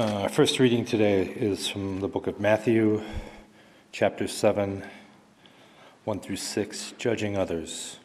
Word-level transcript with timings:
Uh, 0.00 0.22
our 0.22 0.28
first 0.30 0.58
reading 0.58 0.82
today 0.82 1.24
is 1.24 1.68
from 1.68 2.00
the 2.00 2.08
book 2.08 2.26
of 2.26 2.40
Matthew, 2.40 3.02
chapter 3.92 4.26
7, 4.26 4.82
1 6.04 6.20
through 6.20 6.36
6, 6.36 6.94
judging 6.96 7.36
others. 7.36 7.98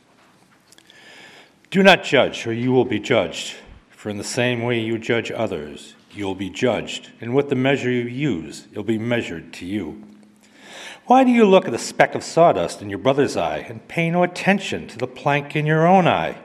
Do 1.72 1.82
not 1.82 2.04
judge, 2.04 2.46
or 2.46 2.52
you 2.52 2.74
will 2.74 2.84
be 2.84 3.00
judged. 3.00 3.56
For 3.92 4.10
in 4.10 4.18
the 4.18 4.26
same 4.26 4.64
way 4.64 4.78
you 4.78 4.98
judge 4.98 5.32
others, 5.32 5.96
you 6.12 6.26
will 6.26 6.36
be 6.36 6.50
judged, 6.50 7.12
and 7.22 7.34
with 7.34 7.48
the 7.48 7.56
measure 7.56 7.90
you 7.90 8.04
use, 8.04 8.68
it 8.74 8.76
will 8.76 8.84
be 8.84 8.98
measured 8.98 9.54
to 9.54 9.66
you. 9.66 10.04
Why 11.06 11.24
do 11.24 11.32
you 11.32 11.46
look 11.46 11.64
at 11.64 11.72
the 11.72 11.78
speck 11.78 12.14
of 12.14 12.26
sawdust 12.26 12.82
in 12.82 12.90
your 12.90 13.00
brother's 13.00 13.38
eye 13.38 13.60
and 13.70 13.88
pay 13.88 14.12
no 14.12 14.24
attention 14.24 14.88
to 14.90 14.98
the 14.98 15.08
plank 15.08 15.56
in 15.56 15.66
your 15.66 15.88
own 15.88 16.10
eye? 16.10 16.40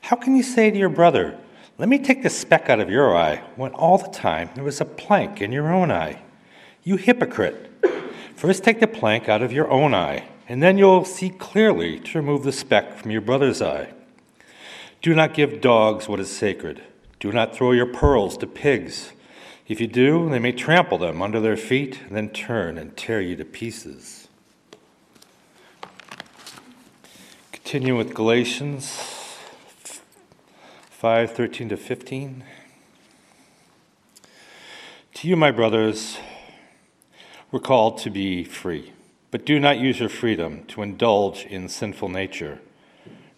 How 0.00 0.16
can 0.16 0.34
you 0.34 0.42
say 0.42 0.72
to 0.72 0.76
your 0.76 0.88
brother, 0.88 1.38
Let 1.82 1.88
me 1.88 1.98
take 1.98 2.22
the 2.22 2.30
speck 2.30 2.70
out 2.70 2.78
of 2.78 2.90
your 2.90 3.16
eye, 3.16 3.42
when 3.56 3.72
all 3.72 3.98
the 3.98 4.06
time 4.06 4.50
there 4.54 4.62
was 4.62 4.80
a 4.80 4.84
plank 4.84 5.42
in 5.42 5.50
your 5.50 5.72
own 5.72 5.90
eye? 5.90 6.22
You 6.84 6.94
hypocrite! 6.94 7.72
First 8.36 8.62
take 8.62 8.78
the 8.78 8.86
plank 8.86 9.28
out 9.28 9.42
of 9.42 9.52
your 9.52 9.68
own 9.68 9.92
eye, 9.92 10.28
and 10.48 10.62
then 10.62 10.78
you'll 10.78 11.04
see 11.04 11.30
clearly 11.30 11.98
to 11.98 12.18
remove 12.18 12.44
the 12.44 12.52
speck 12.52 12.94
from 12.94 13.10
your 13.10 13.20
brother's 13.20 13.60
eye. 13.60 13.92
Do 15.00 15.12
not 15.12 15.34
give 15.34 15.60
dogs 15.60 16.08
what 16.08 16.20
is 16.20 16.30
sacred. 16.30 16.84
Do 17.18 17.32
not 17.32 17.52
throw 17.52 17.72
your 17.72 17.92
pearls 17.92 18.36
to 18.36 18.46
pigs. 18.46 19.10
If 19.66 19.80
you 19.80 19.88
do, 19.88 20.30
they 20.30 20.38
may 20.38 20.52
trample 20.52 20.98
them 20.98 21.20
under 21.20 21.40
their 21.40 21.56
feet 21.56 22.02
and 22.02 22.14
then 22.14 22.28
turn 22.28 22.78
and 22.78 22.96
tear 22.96 23.20
you 23.20 23.34
to 23.34 23.44
pieces. 23.44 24.28
Continue 27.50 27.96
with 27.96 28.14
Galatians 28.14 29.11
5:13 31.02 31.70
to 31.70 31.76
15. 31.76 32.44
To 35.14 35.26
you, 35.26 35.34
my 35.34 35.50
brothers, 35.50 36.18
we're 37.50 37.58
called 37.58 37.98
to 37.98 38.08
be 38.08 38.44
free, 38.44 38.92
but 39.32 39.44
do 39.44 39.58
not 39.58 39.80
use 39.80 39.98
your 39.98 40.08
freedom 40.08 40.64
to 40.66 40.80
indulge 40.80 41.44
in 41.46 41.68
sinful 41.68 42.08
nature. 42.08 42.60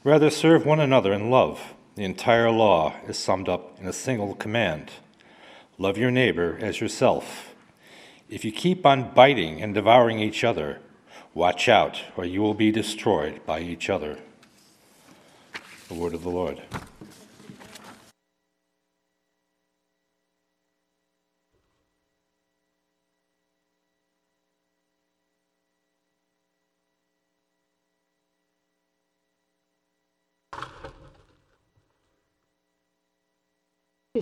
Rather, 0.02 0.28
serve 0.28 0.66
one 0.66 0.78
another 0.78 1.14
in 1.14 1.30
love. 1.30 1.72
The 1.94 2.04
entire 2.04 2.50
law 2.50 2.96
is 3.08 3.16
summed 3.16 3.48
up 3.48 3.80
in 3.80 3.86
a 3.86 3.94
single 3.94 4.34
command 4.34 4.90
Love 5.78 5.96
your 5.96 6.10
neighbor 6.10 6.58
as 6.60 6.82
yourself. 6.82 7.54
If 8.28 8.44
you 8.44 8.52
keep 8.52 8.84
on 8.84 9.14
biting 9.14 9.62
and 9.62 9.72
devouring 9.72 10.18
each 10.18 10.44
other, 10.44 10.80
watch 11.32 11.70
out, 11.70 12.02
or 12.14 12.26
you 12.26 12.42
will 12.42 12.52
be 12.52 12.70
destroyed 12.70 13.40
by 13.46 13.60
each 13.60 13.88
other. 13.88 14.18
The 15.88 15.94
word 15.94 16.12
of 16.12 16.22
the 16.24 16.30
Lord. 16.30 16.60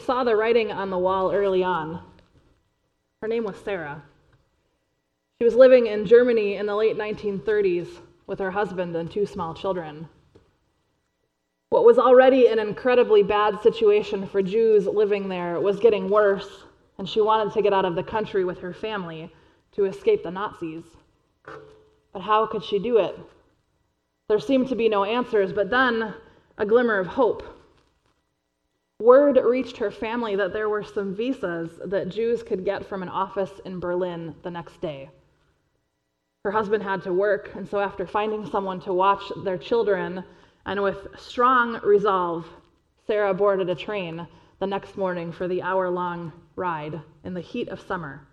Saw 0.04 0.24
the 0.24 0.36
writing 0.36 0.70
on 0.72 0.90
the 0.90 0.98
wall 0.98 1.32
early 1.32 1.62
on. 1.62 2.02
Her 3.20 3.28
name 3.28 3.44
was 3.44 3.56
Sarah. 3.56 4.02
She 5.38 5.44
was 5.44 5.54
living 5.54 5.86
in 5.86 6.06
Germany 6.06 6.56
in 6.56 6.66
the 6.66 6.76
late 6.76 6.96
1930s 6.96 7.88
with 8.26 8.38
her 8.38 8.50
husband 8.50 8.94
and 8.96 9.10
two 9.10 9.26
small 9.26 9.54
children. 9.54 10.08
What 11.70 11.84
was 11.84 11.98
already 11.98 12.48
an 12.48 12.58
incredibly 12.58 13.22
bad 13.22 13.62
situation 13.62 14.26
for 14.26 14.42
Jews 14.42 14.86
living 14.86 15.28
there 15.28 15.58
was 15.60 15.80
getting 15.80 16.10
worse, 16.10 16.64
and 16.98 17.08
she 17.08 17.20
wanted 17.20 17.52
to 17.54 17.62
get 17.62 17.72
out 17.72 17.84
of 17.84 17.94
the 17.94 18.02
country 18.02 18.44
with 18.44 18.58
her 18.58 18.74
family 18.74 19.32
to 19.72 19.86
escape 19.86 20.22
the 20.22 20.30
Nazis. 20.30 20.84
But 22.12 22.22
how 22.22 22.46
could 22.46 22.62
she 22.62 22.78
do 22.78 22.98
it? 22.98 23.18
There 24.28 24.38
seemed 24.38 24.68
to 24.68 24.76
be 24.76 24.88
no 24.88 25.04
answers, 25.04 25.52
but 25.52 25.70
then 25.70 26.14
a 26.58 26.66
glimmer 26.66 26.98
of 26.98 27.06
hope. 27.06 27.42
Word 29.02 29.36
reached 29.44 29.78
her 29.78 29.90
family 29.90 30.36
that 30.36 30.52
there 30.52 30.68
were 30.68 30.84
some 30.84 31.12
visas 31.12 31.80
that 31.84 32.08
Jews 32.08 32.44
could 32.44 32.64
get 32.64 32.86
from 32.86 33.02
an 33.02 33.08
office 33.08 33.50
in 33.64 33.80
Berlin 33.80 34.36
the 34.44 34.50
next 34.52 34.80
day. 34.80 35.10
Her 36.44 36.52
husband 36.52 36.84
had 36.84 37.02
to 37.02 37.12
work, 37.12 37.50
and 37.56 37.68
so 37.68 37.80
after 37.80 38.06
finding 38.06 38.46
someone 38.46 38.80
to 38.82 38.94
watch 38.94 39.24
their 39.42 39.58
children, 39.58 40.22
and 40.64 40.80
with 40.84 41.08
strong 41.18 41.80
resolve, 41.82 42.46
Sarah 43.04 43.34
boarded 43.34 43.68
a 43.68 43.74
train 43.74 44.28
the 44.60 44.68
next 44.68 44.96
morning 44.96 45.32
for 45.32 45.48
the 45.48 45.62
hour 45.62 45.90
long 45.90 46.32
ride 46.54 47.00
in 47.24 47.34
the 47.34 47.40
heat 47.40 47.70
of 47.70 47.80
summer, 47.80 48.24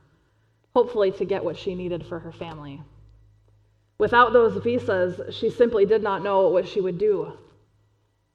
hopefully 0.75 1.11
to 1.13 1.25
get 1.25 1.43
what 1.43 1.57
she 1.57 1.73
needed 1.73 2.05
for 2.05 2.19
her 2.19 2.31
family. 2.31 2.79
Without 3.97 4.33
those 4.33 4.61
visas, 4.61 5.35
she 5.35 5.49
simply 5.49 5.87
did 5.87 6.03
not 6.03 6.21
know 6.21 6.47
what 6.49 6.67
she 6.67 6.79
would 6.79 6.99
do. 6.99 7.33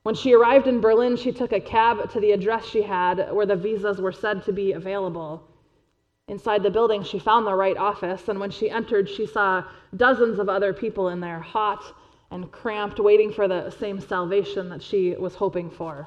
When 0.05 0.15
she 0.15 0.35
arrived 0.35 0.67
in 0.67 0.83
Berlin, 0.83 1.17
she 1.17 1.33
took 1.33 1.51
a 1.51 1.61
cab 1.61 2.11
to 2.11 2.21
the 2.21 2.33
address 2.33 2.67
she 2.67 2.83
had 2.83 3.33
where 3.33 3.47
the 3.47 3.57
visas 3.57 4.03
were 4.03 4.13
said 4.13 4.45
to 4.45 4.53
be 4.53 4.73
available. 4.73 5.43
Inside 6.29 6.63
the 6.63 6.71
building, 6.71 7.03
she 7.03 7.19
found 7.19 7.47
the 7.47 7.55
right 7.55 7.77
office, 7.79 8.29
and 8.29 8.39
when 8.39 8.51
she 8.51 8.69
entered, 8.69 9.09
she 9.09 9.25
saw 9.25 9.65
dozens 9.97 10.39
of 10.39 10.51
other 10.51 10.75
people 10.75 11.09
in 11.09 11.21
there, 11.21 11.41
hot 11.41 11.83
and 12.31 12.53
cramped, 12.53 13.01
waiting 13.01 13.33
for 13.33 13.49
the 13.49 13.71
same 13.71 13.99
salvation 13.99 14.69
that 14.69 14.83
she 14.83 15.15
was 15.15 15.37
hoping 15.37 15.71
for. 15.71 16.07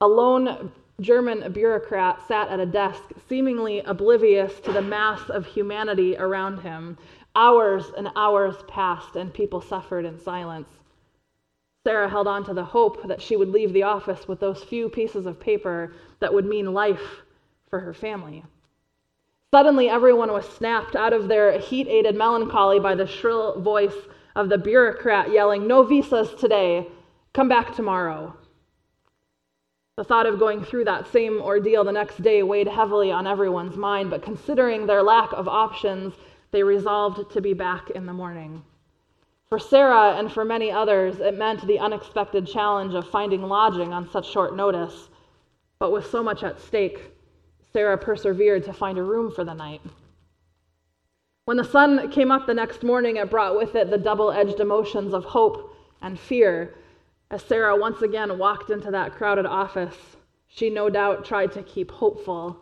A 0.00 0.06
lone 0.06 0.70
German 1.00 1.52
bureaucrat 1.52 2.20
sat 2.28 2.50
at 2.50 2.60
a 2.60 2.66
desk, 2.66 3.02
seemingly 3.28 3.80
oblivious 3.80 4.60
to 4.60 4.70
the 4.70 4.80
mass 4.80 5.28
of 5.28 5.44
humanity 5.44 6.16
around 6.16 6.58
him. 6.58 6.98
Hours 7.34 7.90
and 7.96 8.10
hours 8.14 8.62
passed, 8.68 9.16
and 9.16 9.34
people 9.34 9.60
suffered 9.60 10.04
in 10.04 10.20
silence. 10.20 10.68
Sarah 11.84 12.08
held 12.08 12.26
on 12.26 12.44
to 12.44 12.54
the 12.54 12.64
hope 12.64 13.06
that 13.06 13.20
she 13.20 13.36
would 13.36 13.50
leave 13.50 13.72
the 13.72 13.82
office 13.82 14.26
with 14.26 14.40
those 14.40 14.64
few 14.64 14.88
pieces 14.88 15.26
of 15.26 15.38
paper 15.38 15.92
that 16.20 16.32
would 16.32 16.46
mean 16.46 16.72
life 16.72 17.22
for 17.68 17.80
her 17.80 17.92
family. 17.92 18.42
Suddenly, 19.52 19.88
everyone 19.88 20.32
was 20.32 20.48
snapped 20.48 20.96
out 20.96 21.12
of 21.12 21.28
their 21.28 21.58
heat 21.58 21.86
aided 21.86 22.16
melancholy 22.16 22.80
by 22.80 22.94
the 22.94 23.06
shrill 23.06 23.60
voice 23.60 23.94
of 24.34 24.48
the 24.48 24.58
bureaucrat 24.58 25.30
yelling, 25.30 25.66
No 25.66 25.82
visas 25.82 26.34
today, 26.34 26.88
come 27.34 27.48
back 27.48 27.74
tomorrow. 27.74 28.34
The 29.96 30.04
thought 30.04 30.26
of 30.26 30.40
going 30.40 30.64
through 30.64 30.86
that 30.86 31.12
same 31.12 31.40
ordeal 31.40 31.84
the 31.84 31.92
next 31.92 32.20
day 32.20 32.42
weighed 32.42 32.66
heavily 32.66 33.12
on 33.12 33.28
everyone's 33.28 33.76
mind, 33.76 34.10
but 34.10 34.22
considering 34.22 34.86
their 34.86 35.02
lack 35.02 35.32
of 35.32 35.46
options, 35.46 36.14
they 36.50 36.64
resolved 36.64 37.30
to 37.30 37.40
be 37.40 37.52
back 37.52 37.90
in 37.90 38.06
the 38.06 38.12
morning. 38.12 38.64
For 39.54 39.60
Sarah 39.60 40.16
and 40.16 40.32
for 40.32 40.44
many 40.44 40.72
others, 40.72 41.20
it 41.20 41.38
meant 41.38 41.64
the 41.64 41.78
unexpected 41.78 42.44
challenge 42.44 42.92
of 42.92 43.08
finding 43.08 43.42
lodging 43.42 43.92
on 43.92 44.10
such 44.10 44.28
short 44.28 44.56
notice. 44.56 45.10
But 45.78 45.92
with 45.92 46.06
so 46.10 46.24
much 46.24 46.42
at 46.42 46.58
stake, 46.58 47.12
Sarah 47.72 47.96
persevered 47.96 48.64
to 48.64 48.72
find 48.72 48.98
a 48.98 49.04
room 49.04 49.30
for 49.30 49.44
the 49.44 49.54
night. 49.54 49.80
When 51.44 51.56
the 51.56 51.62
sun 51.62 52.10
came 52.10 52.32
up 52.32 52.48
the 52.48 52.54
next 52.54 52.82
morning, 52.82 53.14
it 53.14 53.30
brought 53.30 53.56
with 53.56 53.76
it 53.76 53.90
the 53.90 53.96
double 53.96 54.32
edged 54.32 54.58
emotions 54.58 55.14
of 55.14 55.24
hope 55.24 55.72
and 56.02 56.18
fear. 56.18 56.74
As 57.30 57.44
Sarah 57.44 57.76
once 57.76 58.02
again 58.02 58.36
walked 58.38 58.70
into 58.70 58.90
that 58.90 59.14
crowded 59.14 59.46
office, 59.46 60.16
she 60.48 60.68
no 60.68 60.90
doubt 60.90 61.24
tried 61.24 61.52
to 61.52 61.62
keep 61.62 61.92
hopeful, 61.92 62.58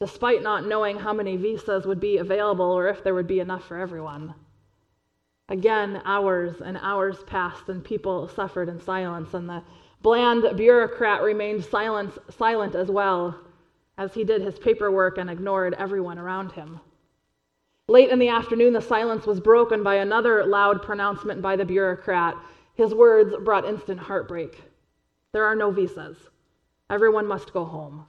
despite 0.00 0.42
not 0.42 0.66
knowing 0.66 0.98
how 0.98 1.12
many 1.12 1.36
visas 1.36 1.86
would 1.86 2.00
be 2.00 2.16
available 2.18 2.72
or 2.72 2.88
if 2.88 3.04
there 3.04 3.14
would 3.14 3.28
be 3.28 3.38
enough 3.38 3.64
for 3.68 3.78
everyone. 3.78 4.34
Again, 5.48 6.00
hours 6.04 6.60
and 6.60 6.78
hours 6.80 7.22
passed, 7.24 7.68
and 7.68 7.84
people 7.84 8.28
suffered 8.28 8.68
in 8.68 8.80
silence, 8.80 9.34
and 9.34 9.48
the 9.48 9.62
bland 10.00 10.56
bureaucrat 10.56 11.22
remained 11.22 11.64
silent, 11.64 12.16
silent 12.30 12.74
as 12.74 12.90
well 12.90 13.38
as 13.98 14.14
he 14.14 14.24
did 14.24 14.42
his 14.42 14.58
paperwork 14.58 15.18
and 15.18 15.30
ignored 15.30 15.74
everyone 15.74 16.18
around 16.18 16.52
him. 16.52 16.80
Late 17.88 18.08
in 18.08 18.18
the 18.18 18.28
afternoon, 18.28 18.72
the 18.72 18.80
silence 18.80 19.26
was 19.26 19.40
broken 19.40 19.82
by 19.82 19.96
another 19.96 20.46
loud 20.46 20.82
pronouncement 20.82 21.42
by 21.42 21.56
the 21.56 21.64
bureaucrat. 21.66 22.34
His 22.74 22.94
words 22.94 23.34
brought 23.44 23.66
instant 23.66 24.00
heartbreak. 24.00 24.62
There 25.32 25.44
are 25.44 25.54
no 25.54 25.70
visas. 25.70 26.16
Everyone 26.88 27.26
must 27.26 27.52
go 27.52 27.64
home. 27.64 28.06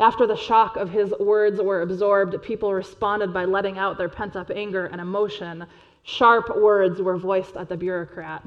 After 0.00 0.26
the 0.26 0.34
shock 0.34 0.76
of 0.76 0.88
his 0.88 1.12
words 1.20 1.60
were 1.60 1.82
absorbed, 1.82 2.42
people 2.42 2.72
responded 2.72 3.34
by 3.34 3.44
letting 3.44 3.76
out 3.76 3.98
their 3.98 4.08
pent 4.08 4.34
up 4.34 4.50
anger 4.50 4.86
and 4.86 4.98
emotion. 4.98 5.66
Sharp 6.02 6.56
words 6.56 7.02
were 7.02 7.18
voiced 7.18 7.54
at 7.54 7.68
the 7.68 7.76
bureaucrat. 7.76 8.42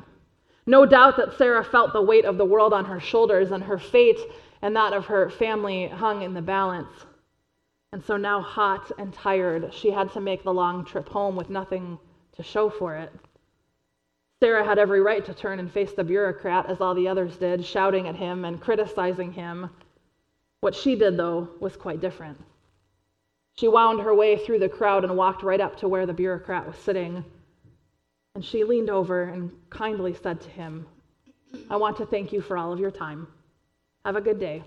No 0.66 0.88
doubt 0.88 1.16
that 1.18 1.38
Sarah 1.38 1.64
felt 1.64 1.94
the 1.94 2.02
weight 2.02 2.26
of 2.26 2.40
the 2.40 2.46
world 2.46 2.74
on 2.74 2.86
her 2.86 3.00
shoulders, 3.00 3.52
and 3.52 3.64
her 3.64 3.78
fate 3.78 4.20
and 4.64 4.76
that 4.76 4.94
of 4.94 5.06
her 5.06 5.30
family 5.30 5.90
hung 5.90 6.24
in 6.24 6.34
the 6.34 6.42
balance. 6.42 7.06
And 7.92 8.04
so 8.04 8.18
now, 8.18 8.42
hot 8.42 8.92
and 8.98 9.14
tired, 9.14 9.72
she 9.76 9.92
had 9.92 10.12
to 10.14 10.22
make 10.22 10.44
the 10.44 10.54
long 10.54 10.84
trip 10.84 11.08
home 11.08 11.36
with 11.36 11.52
nothing 11.52 12.00
to 12.36 12.42
show 12.42 12.72
for 12.72 12.96
it. 12.96 13.14
Sarah 14.42 14.66
had 14.66 14.80
every 14.80 15.02
right 15.02 15.24
to 15.24 15.36
turn 15.36 15.60
and 15.60 15.72
face 15.72 15.94
the 15.94 16.04
bureaucrat, 16.04 16.66
as 16.68 16.82
all 16.82 16.96
the 16.96 17.08
others 17.08 17.38
did, 17.38 17.64
shouting 17.64 18.08
at 18.08 18.16
him 18.16 18.44
and 18.44 18.60
criticizing 18.60 19.34
him 19.34 19.70
What 20.64 20.76
she 20.76 20.96
did, 20.96 21.18
though, 21.18 21.50
was 21.60 21.76
quite 21.76 22.00
different. 22.00 22.38
She 23.58 23.68
wound 23.68 24.00
her 24.00 24.16
way 24.16 24.38
through 24.38 24.60
the 24.60 24.70
crowd 24.70 25.04
and 25.04 25.18
walked 25.18 25.44
right 25.44 25.60
up 25.60 25.76
to 25.80 25.90
where 25.90 26.06
the 26.06 26.14
bureaucrat 26.14 26.66
was 26.66 26.78
sitting. 26.78 27.26
And 28.34 28.46
she 28.46 28.64
leaned 28.64 28.90
over 28.90 29.24
and 29.24 29.52
kindly 29.70 30.14
said 30.14 30.40
to 30.40 30.50
him, 30.50 30.88
I 31.70 31.76
want 31.76 31.98
to 31.98 32.06
thank 32.06 32.32
you 32.32 32.40
for 32.40 32.58
all 32.58 32.72
of 32.72 32.80
your 32.80 32.92
time. 32.92 33.28
Have 34.06 34.16
a 34.16 34.22
good 34.22 34.40
day. 34.40 34.64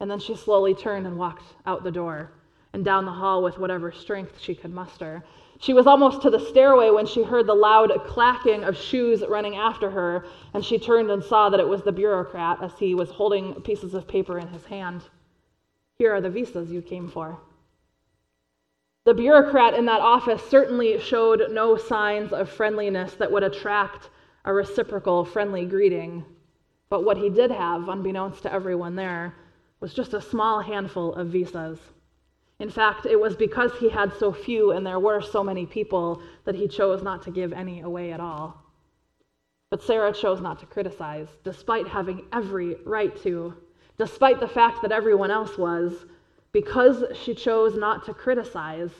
And 0.00 0.10
then 0.10 0.18
she 0.18 0.36
slowly 0.36 0.74
turned 0.74 1.06
and 1.06 1.16
walked 1.16 1.54
out 1.64 1.82
the 1.82 1.90
door 1.90 2.32
and 2.74 2.84
down 2.84 3.06
the 3.06 3.12
hall 3.12 3.42
with 3.42 3.56
whatever 3.56 3.90
strength 3.90 4.38
she 4.38 4.54
could 4.54 4.70
muster. 4.70 5.24
She 5.60 5.74
was 5.74 5.86
almost 5.86 6.22
to 6.22 6.30
the 6.30 6.40
stairway 6.40 6.88
when 6.88 7.04
she 7.04 7.22
heard 7.22 7.46
the 7.46 7.54
loud 7.54 7.92
clacking 8.06 8.64
of 8.64 8.78
shoes 8.78 9.22
running 9.28 9.56
after 9.56 9.90
her, 9.90 10.24
and 10.54 10.64
she 10.64 10.78
turned 10.78 11.10
and 11.10 11.22
saw 11.22 11.50
that 11.50 11.60
it 11.60 11.68
was 11.68 11.82
the 11.82 11.92
bureaucrat 11.92 12.62
as 12.62 12.78
he 12.78 12.94
was 12.94 13.10
holding 13.10 13.54
pieces 13.60 13.92
of 13.92 14.08
paper 14.08 14.38
in 14.38 14.48
his 14.48 14.64
hand. 14.64 15.02
Here 15.98 16.14
are 16.14 16.20
the 16.22 16.30
visas 16.30 16.72
you 16.72 16.80
came 16.80 17.08
for. 17.08 17.38
The 19.04 19.12
bureaucrat 19.12 19.74
in 19.74 19.84
that 19.84 20.00
office 20.00 20.42
certainly 20.48 20.98
showed 20.98 21.50
no 21.50 21.76
signs 21.76 22.32
of 22.32 22.48
friendliness 22.48 23.12
that 23.16 23.30
would 23.30 23.42
attract 23.42 24.08
a 24.46 24.54
reciprocal 24.54 25.26
friendly 25.26 25.66
greeting. 25.66 26.24
But 26.88 27.04
what 27.04 27.18
he 27.18 27.28
did 27.28 27.50
have, 27.50 27.86
unbeknownst 27.90 28.44
to 28.44 28.52
everyone 28.52 28.96
there, 28.96 29.34
was 29.78 29.92
just 29.92 30.14
a 30.14 30.22
small 30.22 30.60
handful 30.60 31.12
of 31.14 31.28
visas. 31.28 31.78
In 32.60 32.68
fact, 32.68 33.06
it 33.06 33.18
was 33.18 33.34
because 33.36 33.72
he 33.80 33.88
had 33.88 34.12
so 34.12 34.32
few 34.34 34.72
and 34.72 34.86
there 34.86 34.98
were 34.98 35.22
so 35.22 35.42
many 35.42 35.64
people 35.64 36.22
that 36.44 36.54
he 36.54 36.68
chose 36.68 37.02
not 37.02 37.22
to 37.22 37.30
give 37.30 37.54
any 37.54 37.80
away 37.80 38.12
at 38.12 38.20
all. 38.20 38.62
But 39.70 39.82
Sarah 39.82 40.12
chose 40.12 40.42
not 40.42 40.60
to 40.60 40.66
criticize, 40.66 41.28
despite 41.42 41.88
having 41.88 42.26
every 42.34 42.74
right 42.84 43.16
to, 43.22 43.54
despite 43.96 44.40
the 44.40 44.48
fact 44.48 44.82
that 44.82 44.92
everyone 44.92 45.30
else 45.30 45.56
was. 45.56 46.04
Because 46.52 47.02
she 47.16 47.34
chose 47.34 47.76
not 47.76 48.04
to 48.04 48.12
criticize, 48.12 48.90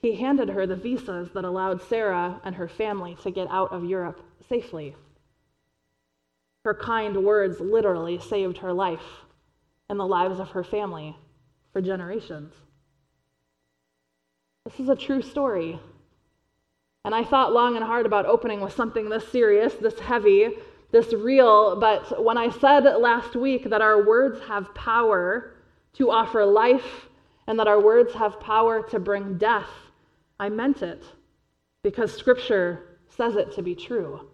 he 0.00 0.14
handed 0.14 0.50
her 0.50 0.64
the 0.64 0.76
visas 0.76 1.30
that 1.32 1.44
allowed 1.44 1.82
Sarah 1.82 2.40
and 2.44 2.54
her 2.54 2.68
family 2.68 3.16
to 3.22 3.32
get 3.32 3.48
out 3.50 3.72
of 3.72 3.84
Europe 3.84 4.22
safely. 4.48 4.94
Her 6.64 6.74
kind 6.74 7.24
words 7.24 7.58
literally 7.58 8.20
saved 8.20 8.58
her 8.58 8.72
life 8.72 9.24
and 9.88 9.98
the 9.98 10.06
lives 10.06 10.38
of 10.38 10.50
her 10.50 10.62
family 10.62 11.16
for 11.72 11.80
generations. 11.80 12.52
This 14.66 14.80
is 14.80 14.88
a 14.88 14.96
true 14.96 15.22
story. 15.22 15.78
And 17.04 17.14
I 17.14 17.22
thought 17.22 17.52
long 17.52 17.76
and 17.76 17.84
hard 17.84 18.04
about 18.04 18.26
opening 18.26 18.60
with 18.60 18.72
something 18.72 19.08
this 19.08 19.30
serious, 19.30 19.74
this 19.74 20.00
heavy, 20.00 20.48
this 20.90 21.12
real, 21.12 21.78
but 21.78 22.20
when 22.24 22.36
I 22.36 22.50
said 22.50 22.80
last 22.80 23.36
week 23.36 23.70
that 23.70 23.80
our 23.80 24.04
words 24.04 24.40
have 24.48 24.74
power 24.74 25.54
to 25.92 26.10
offer 26.10 26.44
life 26.44 27.08
and 27.46 27.60
that 27.60 27.68
our 27.68 27.80
words 27.80 28.12
have 28.14 28.40
power 28.40 28.82
to 28.88 28.98
bring 28.98 29.38
death, 29.38 29.70
I 30.40 30.48
meant 30.48 30.82
it 30.82 31.04
because 31.84 32.12
Scripture 32.12 32.98
says 33.08 33.36
it 33.36 33.52
to 33.52 33.62
be 33.62 33.76
true. 33.76 34.28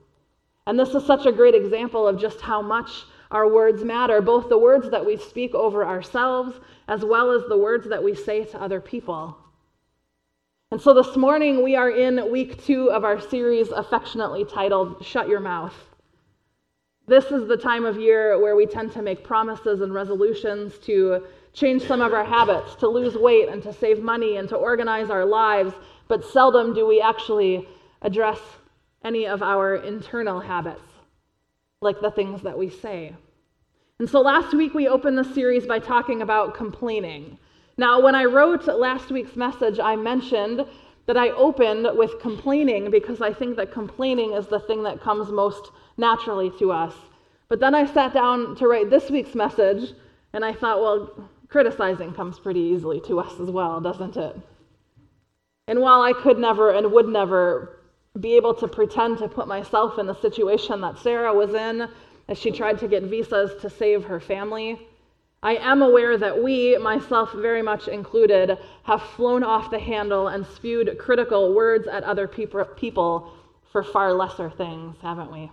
And 0.66 0.78
this 0.78 0.94
is 0.94 1.04
such 1.04 1.26
a 1.26 1.32
great 1.32 1.54
example 1.54 2.08
of 2.08 2.18
just 2.18 2.40
how 2.40 2.62
much 2.62 3.04
our 3.30 3.46
words 3.52 3.84
matter, 3.84 4.22
both 4.22 4.48
the 4.48 4.56
words 4.56 4.88
that 4.92 5.04
we 5.04 5.18
speak 5.18 5.54
over 5.54 5.84
ourselves 5.84 6.58
as 6.88 7.04
well 7.04 7.32
as 7.32 7.42
the 7.50 7.58
words 7.58 7.86
that 7.90 8.02
we 8.02 8.14
say 8.14 8.44
to 8.44 8.62
other 8.62 8.80
people. 8.80 9.36
And 10.72 10.80
so 10.80 10.94
this 10.94 11.18
morning 11.18 11.62
we 11.62 11.76
are 11.76 11.90
in 11.90 12.32
week 12.32 12.64
two 12.64 12.90
of 12.90 13.04
our 13.04 13.20
series 13.20 13.68
affectionately 13.68 14.46
titled 14.46 15.04
Shut 15.04 15.28
Your 15.28 15.38
Mouth. 15.38 15.74
This 17.06 17.26
is 17.26 17.46
the 17.46 17.58
time 17.58 17.84
of 17.84 17.98
year 17.98 18.40
where 18.40 18.56
we 18.56 18.64
tend 18.64 18.90
to 18.92 19.02
make 19.02 19.22
promises 19.22 19.82
and 19.82 19.92
resolutions 19.92 20.78
to 20.86 21.26
change 21.52 21.82
some 21.82 22.00
of 22.00 22.14
our 22.14 22.24
habits, 22.24 22.74
to 22.76 22.88
lose 22.88 23.16
weight 23.16 23.50
and 23.50 23.62
to 23.64 23.72
save 23.74 24.02
money 24.02 24.38
and 24.38 24.48
to 24.48 24.56
organize 24.56 25.10
our 25.10 25.26
lives, 25.26 25.74
but 26.08 26.24
seldom 26.24 26.72
do 26.72 26.86
we 26.86 27.02
actually 27.02 27.68
address 28.00 28.40
any 29.04 29.26
of 29.26 29.42
our 29.42 29.76
internal 29.76 30.40
habits, 30.40 30.90
like 31.82 32.00
the 32.00 32.10
things 32.10 32.40
that 32.40 32.56
we 32.56 32.70
say. 32.70 33.14
And 33.98 34.08
so 34.08 34.22
last 34.22 34.54
week 34.54 34.72
we 34.72 34.88
opened 34.88 35.18
the 35.18 35.34
series 35.34 35.66
by 35.66 35.80
talking 35.80 36.22
about 36.22 36.54
complaining. 36.54 37.38
Now, 37.76 38.00
when 38.00 38.14
I 38.14 38.24
wrote 38.24 38.66
last 38.66 39.10
week's 39.10 39.36
message, 39.36 39.78
I 39.78 39.96
mentioned 39.96 40.66
that 41.06 41.16
I 41.16 41.30
opened 41.30 41.88
with 41.96 42.20
complaining 42.20 42.90
because 42.90 43.20
I 43.20 43.32
think 43.32 43.56
that 43.56 43.72
complaining 43.72 44.32
is 44.32 44.46
the 44.46 44.60
thing 44.60 44.82
that 44.84 45.00
comes 45.00 45.30
most 45.30 45.70
naturally 45.96 46.50
to 46.58 46.70
us. 46.70 46.94
But 47.48 47.60
then 47.60 47.74
I 47.74 47.86
sat 47.86 48.14
down 48.14 48.56
to 48.56 48.68
write 48.68 48.90
this 48.90 49.10
week's 49.10 49.34
message, 49.34 49.92
and 50.32 50.44
I 50.44 50.52
thought, 50.52 50.80
well, 50.80 51.28
criticizing 51.48 52.14
comes 52.14 52.38
pretty 52.38 52.60
easily 52.60 53.00
to 53.02 53.20
us 53.20 53.40
as 53.40 53.50
well, 53.50 53.80
doesn't 53.80 54.16
it? 54.16 54.36
And 55.66 55.80
while 55.80 56.02
I 56.02 56.12
could 56.12 56.38
never 56.38 56.70
and 56.70 56.92
would 56.92 57.08
never 57.08 57.78
be 58.20 58.36
able 58.36 58.54
to 58.54 58.68
pretend 58.68 59.18
to 59.18 59.28
put 59.28 59.48
myself 59.48 59.98
in 59.98 60.06
the 60.06 60.14
situation 60.14 60.80
that 60.82 60.98
Sarah 60.98 61.32
was 61.32 61.54
in 61.54 61.88
as 62.28 62.38
she 62.38 62.50
tried 62.50 62.78
to 62.78 62.88
get 62.88 63.04
visas 63.04 63.60
to 63.62 63.70
save 63.70 64.04
her 64.04 64.20
family, 64.20 64.86
I 65.44 65.56
am 65.56 65.82
aware 65.82 66.16
that 66.16 66.40
we, 66.40 66.78
myself 66.78 67.32
very 67.32 67.62
much 67.62 67.88
included, 67.88 68.58
have 68.84 69.02
flown 69.02 69.42
off 69.42 69.70
the 69.70 69.78
handle 69.78 70.28
and 70.28 70.46
spewed 70.46 70.96
critical 70.98 71.52
words 71.52 71.88
at 71.88 72.04
other 72.04 72.28
people 72.28 73.32
for 73.72 73.82
far 73.82 74.12
lesser 74.12 74.50
things, 74.50 74.96
haven't 75.02 75.32
we? 75.32 75.50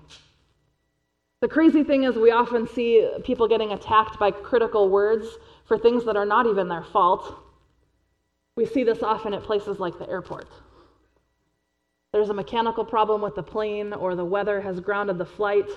The 1.41 1.47
crazy 1.47 1.83
thing 1.83 2.03
is, 2.03 2.15
we 2.15 2.31
often 2.31 2.67
see 2.67 3.09
people 3.23 3.47
getting 3.47 3.71
attacked 3.71 4.19
by 4.19 4.29
critical 4.29 4.89
words 4.89 5.25
for 5.65 5.77
things 5.77 6.05
that 6.05 6.17
are 6.17 6.25
not 6.25 6.45
even 6.45 6.67
their 6.67 6.83
fault. 6.83 7.33
We 8.55 8.65
see 8.65 8.83
this 8.83 9.01
often 9.01 9.33
at 9.33 9.43
places 9.43 9.79
like 9.79 9.97
the 9.97 10.09
airport. 10.09 10.49
There's 12.11 12.29
a 12.29 12.33
mechanical 12.33 12.83
problem 12.83 13.21
with 13.21 13.35
the 13.35 13.43
plane, 13.43 13.93
or 13.93 14.15
the 14.15 14.25
weather 14.25 14.61
has 14.61 14.79
grounded 14.79 15.17
the 15.17 15.25
flight, 15.25 15.69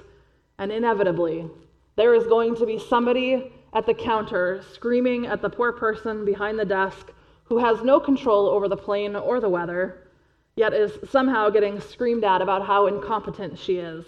and 0.58 0.70
inevitably, 0.70 1.48
there 1.96 2.14
is 2.14 2.26
going 2.26 2.56
to 2.56 2.66
be 2.66 2.78
somebody 2.78 3.52
at 3.72 3.86
the 3.86 3.94
counter 3.94 4.62
screaming 4.72 5.26
at 5.26 5.40
the 5.42 5.48
poor 5.48 5.72
person 5.72 6.24
behind 6.24 6.58
the 6.58 6.64
desk 6.64 7.10
who 7.44 7.58
has 7.58 7.82
no 7.82 7.98
control 8.00 8.48
over 8.48 8.68
the 8.68 8.76
plane 8.76 9.16
or 9.16 9.40
the 9.40 9.48
weather, 9.48 10.08
yet 10.56 10.72
is 10.72 10.98
somehow 11.10 11.50
getting 11.50 11.80
screamed 11.80 12.24
at 12.24 12.42
about 12.42 12.66
how 12.66 12.86
incompetent 12.86 13.58
she 13.58 13.76
is. 13.76 14.04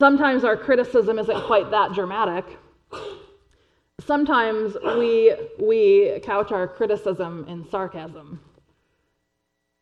Sometimes 0.00 0.44
our 0.44 0.56
criticism 0.56 1.18
isn't 1.18 1.44
quite 1.44 1.70
that 1.70 1.92
dramatic. 1.92 2.44
Sometimes 4.00 4.76
we, 4.82 5.34
we 5.58 6.20
couch 6.22 6.52
our 6.52 6.66
criticism 6.66 7.44
in 7.48 7.68
sarcasm 7.70 8.40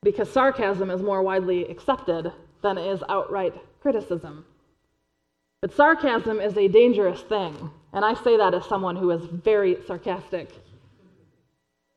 because 0.02 0.30
sarcasm 0.30 0.90
is 0.90 1.02
more 1.02 1.23
widely 1.23 1.64
accepted 1.70 2.32
than 2.62 2.78
is 2.78 3.02
outright 3.08 3.54
criticism. 3.80 4.44
But 5.61 5.73
sarcasm 5.73 6.40
is 6.40 6.56
a 6.56 6.68
dangerous 6.68 7.20
thing, 7.23 7.70
and 7.92 8.04
I 8.04 8.14
say 8.14 8.37
that 8.37 8.54
as 8.54 8.66
someone 8.66 8.97
who 8.97 9.11
is 9.11 9.25
very 9.25 9.78
sarcastic. 9.87 10.50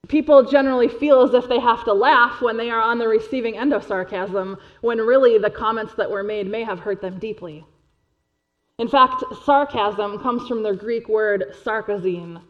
People 0.07 0.43
generally 0.43 0.87
feel 0.87 1.21
as 1.21 1.33
if 1.33 1.47
they 1.47 1.59
have 1.59 1.83
to 1.85 1.93
laugh 1.93 2.41
when 2.41 2.57
they 2.57 2.69
are 2.69 2.81
on 2.81 2.97
the 2.97 3.07
receiving 3.07 3.57
end 3.57 3.73
of 3.73 3.83
sarcasm, 3.83 4.57
when 4.81 4.97
really 4.97 5.37
the 5.37 5.49
comments 5.49 5.93
that 5.95 6.09
were 6.09 6.23
made 6.23 6.47
may 6.47 6.63
have 6.63 6.79
hurt 6.79 7.01
them 7.01 7.19
deeply. 7.19 7.65
In 8.79 8.87
fact, 8.87 9.23
sarcasm 9.45 10.19
comes 10.19 10.47
from 10.47 10.63
the 10.63 10.73
Greek 10.73 11.07
word 11.07 11.53
sarkazein, 11.63 12.41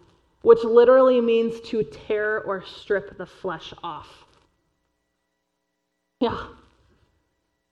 which 0.43 0.63
literally 0.63 1.19
means 1.19 1.59
to 1.69 1.83
tear 1.83 2.39
or 2.39 2.63
strip 2.63 3.17
the 3.17 3.25
flesh 3.25 3.73
off. 3.83 4.07
Yeah. 6.19 6.47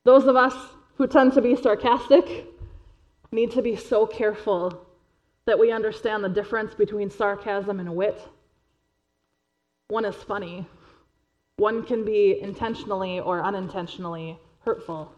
Those 0.03 0.25
of 0.25 0.35
us 0.35 0.55
who 0.97 1.07
tend 1.07 1.33
to 1.33 1.41
be 1.41 1.55
sarcastic 1.55 2.47
need 3.31 3.51
to 3.51 3.61
be 3.61 3.75
so 3.75 4.05
careful 4.05 4.85
that 5.49 5.57
we 5.57 5.71
understand 5.71 6.23
the 6.23 6.29
difference 6.29 6.75
between 6.75 7.09
sarcasm 7.09 7.79
and 7.79 7.95
wit. 7.95 8.21
One 9.87 10.05
is 10.05 10.13
funny, 10.13 10.67
one 11.57 11.81
can 11.81 12.05
be 12.05 12.39
intentionally 12.39 13.19
or 13.19 13.41
unintentionally 13.41 14.37
hurtful. 14.59 15.11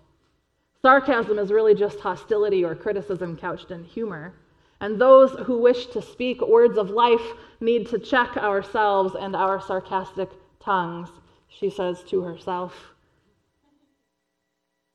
Sarcasm 0.81 1.37
is 1.37 1.51
really 1.51 1.75
just 1.75 1.99
hostility 1.99 2.63
or 2.63 2.75
criticism 2.75 3.35
couched 3.35 3.71
in 3.71 3.83
humor. 3.83 4.33
And 4.79 5.01
those 5.01 5.31
who 5.45 5.57
wish 5.57 5.87
to 5.87 6.01
speak 6.01 6.39
words 6.39 6.77
of 6.77 6.89
life 6.89 7.33
need 7.59 7.89
to 7.89 7.99
check 7.99 8.37
ourselves 8.37 9.15
and 9.19 9.35
our 9.35 9.59
sarcastic 9.59 10.29
tongues, 10.61 11.09
she 11.49 11.69
says 11.69 12.03
to 12.05 12.21
herself. 12.21 12.93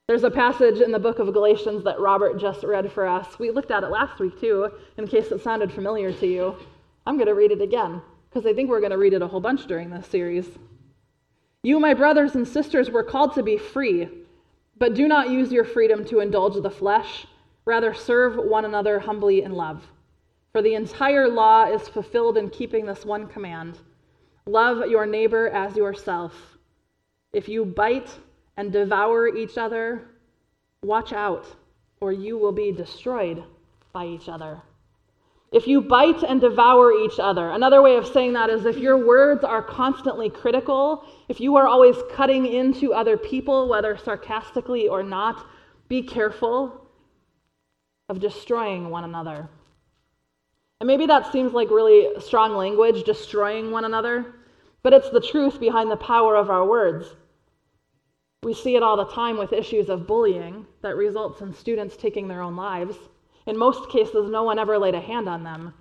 There's 0.08 0.22
a 0.22 0.30
passage 0.30 0.80
in 0.80 0.92
the 0.92 1.00
book 1.00 1.18
of 1.18 1.32
Galatians 1.32 1.82
that 1.82 1.98
Robert 1.98 2.38
just 2.38 2.62
read 2.62 2.92
for 2.92 3.08
us. 3.08 3.40
We 3.40 3.50
looked 3.50 3.72
at 3.72 3.82
it 3.82 3.88
last 3.88 4.20
week 4.20 4.38
too, 4.38 4.70
in 4.96 5.08
case 5.08 5.32
it 5.32 5.42
sounded 5.42 5.72
familiar 5.72 6.12
to 6.12 6.26
you. 6.28 6.54
I'm 7.06 7.16
going 7.16 7.26
to 7.26 7.34
read 7.34 7.50
it 7.50 7.60
again, 7.60 8.00
because 8.30 8.46
I 8.46 8.54
think 8.54 8.70
we're 8.70 8.78
going 8.78 8.92
to 8.92 8.98
read 8.98 9.14
it 9.14 9.22
a 9.22 9.26
whole 9.26 9.40
bunch 9.40 9.66
during 9.66 9.90
this 9.90 10.06
series. 10.06 10.46
You, 11.64 11.80
my 11.80 11.92
brothers 11.92 12.36
and 12.36 12.46
sisters, 12.46 12.88
were 12.88 13.02
called 13.02 13.34
to 13.34 13.42
be 13.42 13.58
free, 13.58 14.08
but 14.78 14.94
do 14.94 15.08
not 15.08 15.30
use 15.30 15.50
your 15.50 15.64
freedom 15.64 16.04
to 16.04 16.20
indulge 16.20 16.62
the 16.62 16.70
flesh. 16.70 17.26
Rather, 17.64 17.92
serve 17.92 18.36
one 18.36 18.64
another 18.64 19.00
humbly 19.00 19.42
in 19.42 19.50
love. 19.50 19.82
For 20.52 20.62
the 20.62 20.74
entire 20.76 21.26
law 21.26 21.64
is 21.64 21.88
fulfilled 21.88 22.38
in 22.38 22.50
keeping 22.50 22.86
this 22.86 23.04
one 23.04 23.26
command 23.26 23.78
love 24.46 24.88
your 24.88 25.04
neighbor 25.04 25.48
as 25.48 25.74
yourself. 25.74 26.32
If 27.32 27.48
you 27.48 27.64
bite 27.64 28.16
and 28.56 28.72
devour 28.72 29.28
each 29.28 29.58
other, 29.58 30.02
watch 30.82 31.12
out, 31.12 31.46
or 32.00 32.12
you 32.12 32.38
will 32.38 32.52
be 32.52 32.72
destroyed 32.72 33.42
by 33.92 34.06
each 34.06 34.28
other. 34.28 34.62
If 35.52 35.66
you 35.66 35.80
bite 35.80 36.22
and 36.22 36.40
devour 36.40 36.92
each 36.92 37.18
other, 37.18 37.50
another 37.50 37.80
way 37.80 37.96
of 37.96 38.06
saying 38.06 38.32
that 38.32 38.50
is 38.50 38.66
if 38.66 38.78
your 38.78 39.06
words 39.06 39.44
are 39.44 39.62
constantly 39.62 40.28
critical, 40.28 41.04
if 41.28 41.40
you 41.40 41.56
are 41.56 41.66
always 41.66 41.96
cutting 42.12 42.46
into 42.46 42.92
other 42.92 43.16
people, 43.16 43.68
whether 43.68 43.96
sarcastically 43.96 44.88
or 44.88 45.02
not, 45.02 45.46
be 45.88 46.02
careful 46.02 46.86
of 48.08 48.20
destroying 48.20 48.90
one 48.90 49.04
another. 49.04 49.48
And 50.80 50.86
maybe 50.86 51.06
that 51.06 51.32
seems 51.32 51.52
like 51.52 51.70
really 51.70 52.20
strong 52.20 52.54
language, 52.56 53.04
destroying 53.04 53.70
one 53.70 53.84
another, 53.84 54.34
but 54.82 54.92
it's 54.92 55.10
the 55.10 55.20
truth 55.20 55.58
behind 55.58 55.90
the 55.90 55.96
power 55.96 56.36
of 56.36 56.50
our 56.50 56.66
words. 56.66 57.14
We 58.42 58.54
see 58.54 58.76
it 58.76 58.82
all 58.82 58.96
the 58.96 59.12
time 59.12 59.38
with 59.38 59.52
issues 59.52 59.88
of 59.88 60.06
bullying 60.06 60.66
that 60.82 60.96
results 60.96 61.40
in 61.40 61.52
students 61.52 61.96
taking 61.96 62.28
their 62.28 62.42
own 62.42 62.56
lives. 62.56 62.96
In 63.46 63.56
most 63.56 63.90
cases, 63.90 64.30
no 64.30 64.44
one 64.44 64.58
ever 64.58 64.78
laid 64.78 64.94
a 64.94 65.00
hand 65.00 65.28
on 65.28 65.42
them. 65.42 65.74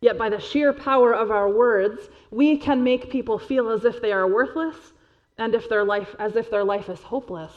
Yet, 0.00 0.18
by 0.18 0.28
the 0.28 0.40
sheer 0.40 0.72
power 0.72 1.14
of 1.14 1.30
our 1.30 1.48
words, 1.48 2.10
we 2.30 2.58
can 2.58 2.84
make 2.84 3.10
people 3.10 3.38
feel 3.38 3.70
as 3.70 3.84
if 3.84 4.00
they 4.00 4.12
are 4.12 4.28
worthless 4.28 4.92
and 5.38 5.54
if 5.54 5.68
their 5.68 5.84
life, 5.84 6.14
as 6.18 6.36
if 6.36 6.50
their 6.50 6.64
life 6.64 6.88
is 6.88 7.00
hopeless. 7.00 7.52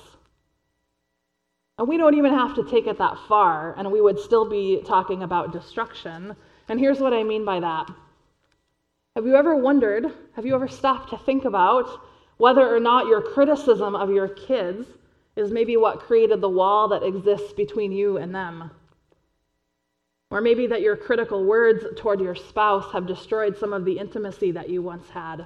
And 1.78 1.88
we 1.88 1.98
don't 1.98 2.16
even 2.16 2.34
have 2.34 2.56
to 2.56 2.64
take 2.64 2.88
it 2.88 2.98
that 2.98 3.18
far, 3.28 3.76
and 3.78 3.92
we 3.92 4.02
would 4.02 4.20
still 4.20 4.50
be 4.50 4.82
talking 4.86 5.24
about 5.24 5.52
destruction. 5.52 6.36
And 6.70 6.80
here's 6.80 7.00
what 7.00 7.14
I 7.14 7.24
mean 7.24 7.46
by 7.46 7.60
that. 7.60 7.90
Have 9.16 9.26
you 9.26 9.36
ever 9.36 9.56
wondered, 9.56 10.12
have 10.36 10.46
you 10.46 10.56
ever 10.56 10.68
stopped 10.68 11.10
to 11.10 11.18
think 11.18 11.46
about 11.46 11.88
whether 12.38 12.74
or 12.74 12.80
not 12.80 13.08
your 13.08 13.22
criticism 13.22 13.96
of 13.96 14.12
your 14.12 14.28
kids 14.28 14.88
is 15.36 15.52
maybe 15.52 15.78
what 15.78 16.00
created 16.00 16.42
the 16.42 16.50
wall 16.50 16.88
that 16.88 17.04
exists 17.04 17.54
between 17.54 17.92
you 17.92 18.18
and 18.18 18.34
them? 18.34 18.72
Or 20.30 20.42
maybe 20.42 20.68
that 20.68 20.82
your 20.82 20.98
critical 20.98 21.46
words 21.46 21.86
toward 21.96 22.20
your 22.20 22.36
spouse 22.36 22.92
have 22.92 23.08
destroyed 23.08 23.58
some 23.58 23.72
of 23.72 23.86
the 23.86 23.98
intimacy 23.98 24.52
that 24.52 24.70
you 24.70 24.82
once 24.82 25.10
had. 25.10 25.46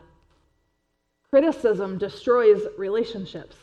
Criticism 1.30 1.98
destroys 1.98 2.62
relationships. 2.78 3.56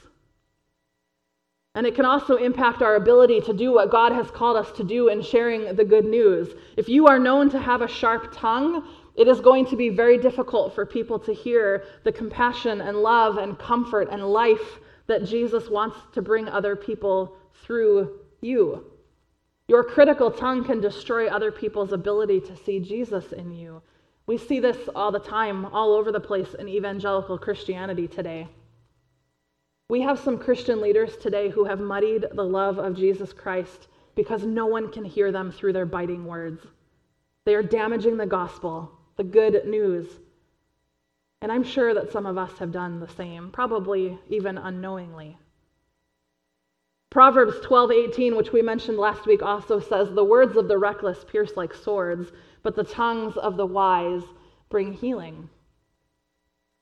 And 1.75 1.87
it 1.87 1.95
can 1.95 2.05
also 2.05 2.37
impact 2.37 2.83
our 2.83 2.97
ability 2.97 3.41
to 3.43 3.53
do 3.53 3.73
what 3.73 3.91
God 3.91 4.13
has 4.13 4.31
called 4.31 4.57
us 4.57 4.73
to 4.73 4.85
do 4.85 5.09
in 5.09 5.23
sharing 5.23 5.77
the 5.77 5.85
good 5.85 6.05
news. 6.05 6.49
If 6.77 6.89
you 6.89 7.07
are 7.07 7.19
known 7.19 7.51
to 7.51 7.59
have 7.59 7.83
a 7.83 7.89
sharp 7.89 8.33
tongue, 8.33 8.87
it 9.19 9.27
is 9.27 9.41
going 9.41 9.67
to 9.67 9.77
be 9.77 9.89
very 9.89 10.17
difficult 10.17 10.75
for 10.77 10.87
people 10.87 11.19
to 11.19 11.33
hear 11.35 11.83
the 12.05 12.13
compassion 12.13 12.81
and 12.81 12.99
love 12.99 13.37
and 13.37 13.59
comfort 13.59 14.09
and 14.13 14.23
life 14.23 14.79
that 15.09 15.25
Jesus 15.25 15.69
wants 15.69 15.97
to 16.13 16.23
bring 16.23 16.49
other 16.49 16.77
people 16.77 17.37
through 17.65 18.21
you. 18.41 18.85
Your 19.67 19.83
critical 19.83 20.31
tongue 20.31 20.63
can 20.65 20.81
destroy 20.81 21.27
other 21.27 21.51
people's 21.51 21.93
ability 21.93 22.41
to 22.43 22.57
see 22.57 22.79
Jesus 22.79 23.33
in 23.33 23.51
you. 23.51 23.83
We 24.29 24.39
see 24.39 24.61
this 24.61 24.89
all 24.95 25.11
the 25.11 25.19
time, 25.19 25.65
all 25.67 25.95
over 25.95 26.13
the 26.13 26.21
place 26.21 26.55
in 26.55 26.69
evangelical 26.69 27.39
Christianity 27.39 28.07
today. 28.07 28.47
We 29.89 30.01
have 30.03 30.21
some 30.21 30.39
Christian 30.39 30.81
leaders 30.81 31.17
today 31.17 31.51
who 31.51 31.65
have 31.65 31.81
muddied 31.81 32.27
the 32.35 32.45
love 32.45 32.79
of 32.79 32.95
Jesus 32.95 33.33
Christ 33.33 33.89
because 34.15 34.45
no 34.45 34.67
one 34.67 34.93
can 34.93 35.05
hear 35.05 35.33
them 35.33 35.51
through 35.51 35.73
their 35.73 35.87
biting 35.87 36.25
words. 36.25 36.65
They 37.47 37.55
are 37.55 37.63
damaging 37.63 38.19
the 38.19 38.27
gospel, 38.27 38.93
the 39.19 39.25
good 39.25 39.67
news. 39.67 40.07
And 41.43 41.53
I'm 41.53 41.65
sure 41.65 41.93
that 41.93 42.11
some 42.11 42.25
of 42.25 42.39
us 42.39 42.57
have 42.59 42.73
done 42.73 43.01
the 43.01 43.09
same, 43.09 43.51
probably 43.51 44.19
even 44.31 44.57
unknowingly. 44.57 45.37
Proverbs 47.11 47.61
12:18, 47.61 48.37
which 48.37 48.53
we 48.53 48.63
mentioned 48.63 48.99
last 48.99 49.27
week, 49.27 49.43
also 49.43 49.81
says, 49.81 50.13
"The 50.13 50.25
words 50.25 50.57
of 50.57 50.69
the 50.69 50.79
reckless 50.79 51.25
pierce 51.25 51.57
like 51.57 51.75
swords, 51.75 52.33
but 52.63 52.77
the 52.77 52.85
tongues 52.85 53.37
of 53.37 53.57
the 53.57 53.67
wise 53.67 54.25
bring 54.69 54.93
healing." 54.93 55.51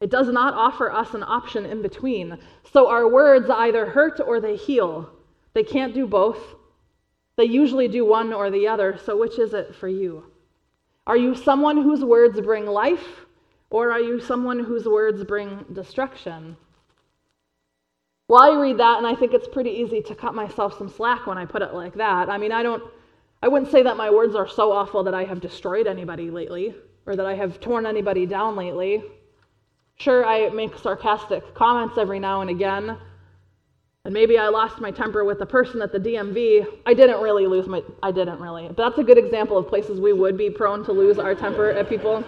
It 0.01 0.11
does 0.11 0.29
not 0.29 0.53
offer 0.53 0.91
us 0.93 1.15
an 1.15 1.23
option 1.23 1.65
in 1.65 1.81
between. 1.81 2.39
So 2.65 2.89
our 2.89 3.09
words 3.09 3.49
either 3.49 3.87
hurt 3.87 4.21
or 4.21 4.41
they 4.41 4.57
heal. 4.57 5.11
They 5.55 5.65
can't 5.65 5.95
do 5.95 6.07
both. 6.07 6.55
They 7.37 7.45
usually 7.45 7.89
do 7.89 8.05
one 8.05 8.33
or 8.33 8.51
the 8.51 8.69
other. 8.69 8.99
So 8.99 9.17
which 9.17 9.39
is 9.39 9.55
it 9.55 9.75
for 9.75 9.89
you? 9.89 10.31
Are 11.07 11.17
you 11.17 11.35
someone 11.35 11.83
whose 11.83 12.05
words 12.05 12.41
bring 12.41 12.67
life, 12.67 13.27
or 13.71 13.93
are 13.93 14.01
you 14.01 14.21
someone 14.21 14.59
whose 14.59 14.87
words 14.87 15.23
bring 15.25 15.65
destruction? 15.73 16.57
Well, 18.29 18.43
I 18.43 18.61
read 18.61 18.79
that 18.79 18.99
and 18.99 19.07
I 19.07 19.15
think 19.15 19.33
it's 19.33 19.47
pretty 19.47 19.71
easy 19.71 20.03
to 20.03 20.15
cut 20.15 20.35
myself 20.35 20.77
some 20.77 20.89
slack 20.89 21.27
when 21.27 21.39
I 21.39 21.45
put 21.45 21.63
it 21.63 21.75
like 21.75 21.95
that. 21.95 22.29
I 22.29 22.39
mean, 22.39 22.51
I 22.51 22.63
don't 22.63 22.83
I 23.43 23.49
wouldn't 23.49 23.71
say 23.71 23.83
that 23.83 23.97
my 23.97 24.11
words 24.11 24.35
are 24.35 24.49
so 24.49 24.73
awful 24.73 25.05
that 25.05 25.15
I 25.15 25.25
have 25.25 25.41
destroyed 25.41 25.87
anybody 25.87 26.31
lately 26.31 26.75
or 27.07 27.15
that 27.15 27.27
I 27.27 27.35
have 27.35 27.61
torn 27.61 27.87
anybody 27.87 28.27
down 28.27 28.57
lately. 28.57 29.05
Sure, 29.97 30.27
I 30.27 30.49
make 30.49 30.77
sarcastic 30.77 31.55
comments 31.55 31.99
every 31.99 32.19
now 32.19 32.41
and 32.41 32.51
again. 32.51 32.99
And 34.07 34.15
maybe 34.15 34.39
I 34.39 34.47
lost 34.51 34.81
my 34.81 34.93
temper 34.93 35.25
with 35.25 35.41
the 35.41 35.47
person 35.47 35.83
at 35.83 35.91
the 35.91 35.99
DMV. 35.99 36.65
I 36.87 36.95
didn't 36.95 37.21
really 37.21 37.49
lose 37.49 37.67
my 37.67 37.83
I 38.05 38.13
didn't 38.13 38.39
really. 38.39 38.69
But 38.69 38.77
that's 38.77 38.99
a 38.99 39.03
good 39.03 39.19
example 39.19 39.59
of 39.59 39.67
places 39.67 39.99
we 39.99 40.13
would 40.13 40.39
be 40.39 40.49
prone 40.49 40.85
to 40.85 40.93
lose 40.93 41.19
our 41.19 41.35
temper 41.35 41.71
at 41.71 41.89
people. 41.89 42.23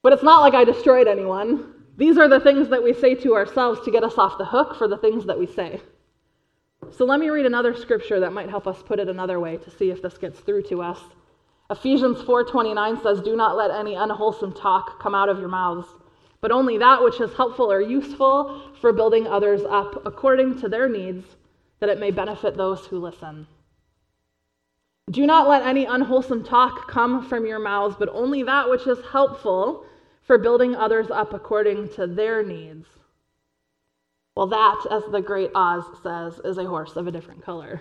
But 0.00 0.14
it's 0.14 0.22
not 0.22 0.40
like 0.40 0.54
I 0.54 0.64
destroyed 0.64 1.06
anyone. 1.06 1.74
These 1.98 2.16
are 2.16 2.28
the 2.28 2.40
things 2.40 2.70
that 2.70 2.82
we 2.82 2.94
say 2.94 3.14
to 3.16 3.34
ourselves 3.34 3.78
to 3.84 3.90
get 3.90 4.02
us 4.02 4.16
off 4.16 4.38
the 4.38 4.46
hook 4.46 4.74
for 4.74 4.88
the 4.88 4.96
things 4.96 5.26
that 5.26 5.38
we 5.38 5.46
say. 5.46 5.82
So 6.90 7.04
let 7.04 7.20
me 7.20 7.28
read 7.28 7.44
another 7.44 7.76
scripture 7.76 8.20
that 8.20 8.32
might 8.32 8.48
help 8.48 8.66
us 8.66 8.82
put 8.82 8.98
it 8.98 9.10
another 9.10 9.38
way 9.38 9.58
to 9.58 9.70
see 9.70 9.90
if 9.90 10.00
this 10.00 10.16
gets 10.16 10.40
through 10.40 10.62
to 10.62 10.80
us. 10.80 11.00
Ephesians 11.70 12.22
4:29 12.22 13.02
says, 13.02 13.20
"Do 13.20 13.36
not 13.36 13.54
let 13.54 13.70
any 13.70 13.96
unwholesome 13.96 14.54
talk 14.54 14.98
come 14.98 15.14
out 15.14 15.28
of 15.28 15.40
your 15.40 15.48
mouths, 15.50 15.88
but 16.44 16.52
only 16.52 16.76
that 16.76 17.02
which 17.02 17.22
is 17.22 17.32
helpful 17.32 17.72
or 17.72 17.80
useful 17.80 18.60
for 18.78 18.92
building 18.92 19.26
others 19.26 19.62
up 19.62 20.04
according 20.04 20.54
to 20.60 20.68
their 20.68 20.90
needs, 20.90 21.24
that 21.80 21.88
it 21.88 21.98
may 21.98 22.10
benefit 22.10 22.54
those 22.54 22.84
who 22.84 22.98
listen." 22.98 23.46
Do 25.10 25.24
not 25.26 25.48
let 25.48 25.62
any 25.62 25.86
unwholesome 25.86 26.44
talk 26.44 26.86
come 26.86 27.22
from 27.22 27.46
your 27.46 27.58
mouths, 27.58 27.96
but 27.98 28.10
only 28.10 28.42
that 28.42 28.68
which 28.68 28.86
is 28.86 29.00
helpful 29.06 29.86
for 30.20 30.36
building 30.36 30.76
others 30.76 31.10
up 31.10 31.32
according 31.32 31.88
to 31.94 32.06
their 32.06 32.42
needs. 32.42 32.88
Well, 34.36 34.48
that, 34.48 34.84
as 34.90 35.04
the 35.06 35.22
great 35.22 35.50
Oz 35.54 35.84
says, 36.02 36.42
is 36.44 36.58
a 36.58 36.66
horse 36.66 36.96
of 36.96 37.06
a 37.06 37.10
different 37.10 37.42
color. 37.42 37.80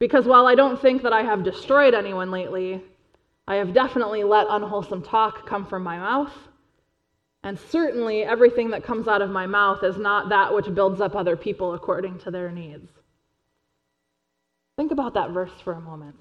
Because 0.00 0.26
while 0.26 0.48
I 0.48 0.56
don't 0.56 0.80
think 0.80 1.02
that 1.02 1.12
I 1.12 1.22
have 1.22 1.44
destroyed 1.44 1.94
anyone 1.94 2.32
lately, 2.32 2.82
I 3.46 3.54
have 3.54 3.72
definitely 3.72 4.24
let 4.24 4.48
unwholesome 4.50 5.02
talk 5.02 5.46
come 5.46 5.64
from 5.64 5.84
my 5.84 5.98
mouth. 5.98 6.36
And 7.44 7.58
certainly, 7.58 8.22
everything 8.22 8.70
that 8.70 8.84
comes 8.84 9.08
out 9.08 9.22
of 9.22 9.30
my 9.30 9.46
mouth 9.46 9.82
is 9.82 9.96
not 9.96 10.28
that 10.28 10.54
which 10.54 10.72
builds 10.74 11.00
up 11.00 11.16
other 11.16 11.36
people 11.36 11.74
according 11.74 12.18
to 12.20 12.30
their 12.30 12.52
needs. 12.52 12.90
Think 14.76 14.92
about 14.92 15.14
that 15.14 15.30
verse 15.30 15.52
for 15.64 15.72
a 15.72 15.80
moment. 15.80 16.20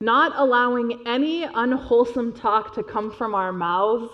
Not 0.00 0.32
allowing 0.36 1.06
any 1.06 1.44
unwholesome 1.44 2.32
talk 2.32 2.74
to 2.74 2.82
come 2.82 3.12
from 3.12 3.34
our 3.34 3.52
mouths 3.52 4.10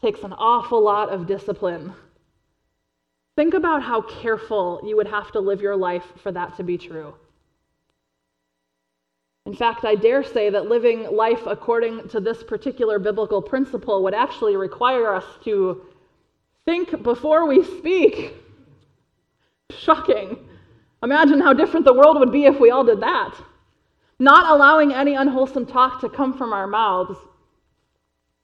takes 0.00 0.22
an 0.22 0.32
awful 0.32 0.82
lot 0.82 1.10
of 1.10 1.26
discipline. 1.26 1.92
Think 3.36 3.54
about 3.54 3.82
how 3.82 4.02
careful 4.02 4.80
you 4.84 4.96
would 4.96 5.06
have 5.06 5.32
to 5.32 5.40
live 5.40 5.60
your 5.60 5.76
life 5.76 6.04
for 6.22 6.32
that 6.32 6.56
to 6.56 6.62
be 6.62 6.78
true. 6.78 7.14
In 9.48 9.54
fact, 9.54 9.86
I 9.86 9.94
dare 9.94 10.22
say 10.22 10.50
that 10.50 10.68
living 10.68 11.10
life 11.10 11.46
according 11.46 12.10
to 12.10 12.20
this 12.20 12.42
particular 12.42 12.98
biblical 12.98 13.40
principle 13.40 14.02
would 14.02 14.12
actually 14.12 14.56
require 14.56 15.14
us 15.14 15.24
to 15.44 15.86
think 16.66 17.02
before 17.02 17.46
we 17.46 17.64
speak. 17.64 18.34
Shocking. 19.70 20.36
Imagine 21.02 21.40
how 21.40 21.54
different 21.54 21.86
the 21.86 21.94
world 21.94 22.18
would 22.18 22.30
be 22.30 22.44
if 22.44 22.60
we 22.60 22.70
all 22.70 22.84
did 22.84 23.00
that. 23.00 23.36
Not 24.18 24.54
allowing 24.54 24.92
any 24.92 25.14
unwholesome 25.14 25.64
talk 25.64 26.02
to 26.02 26.10
come 26.10 26.36
from 26.36 26.52
our 26.52 26.66
mouths 26.66 27.18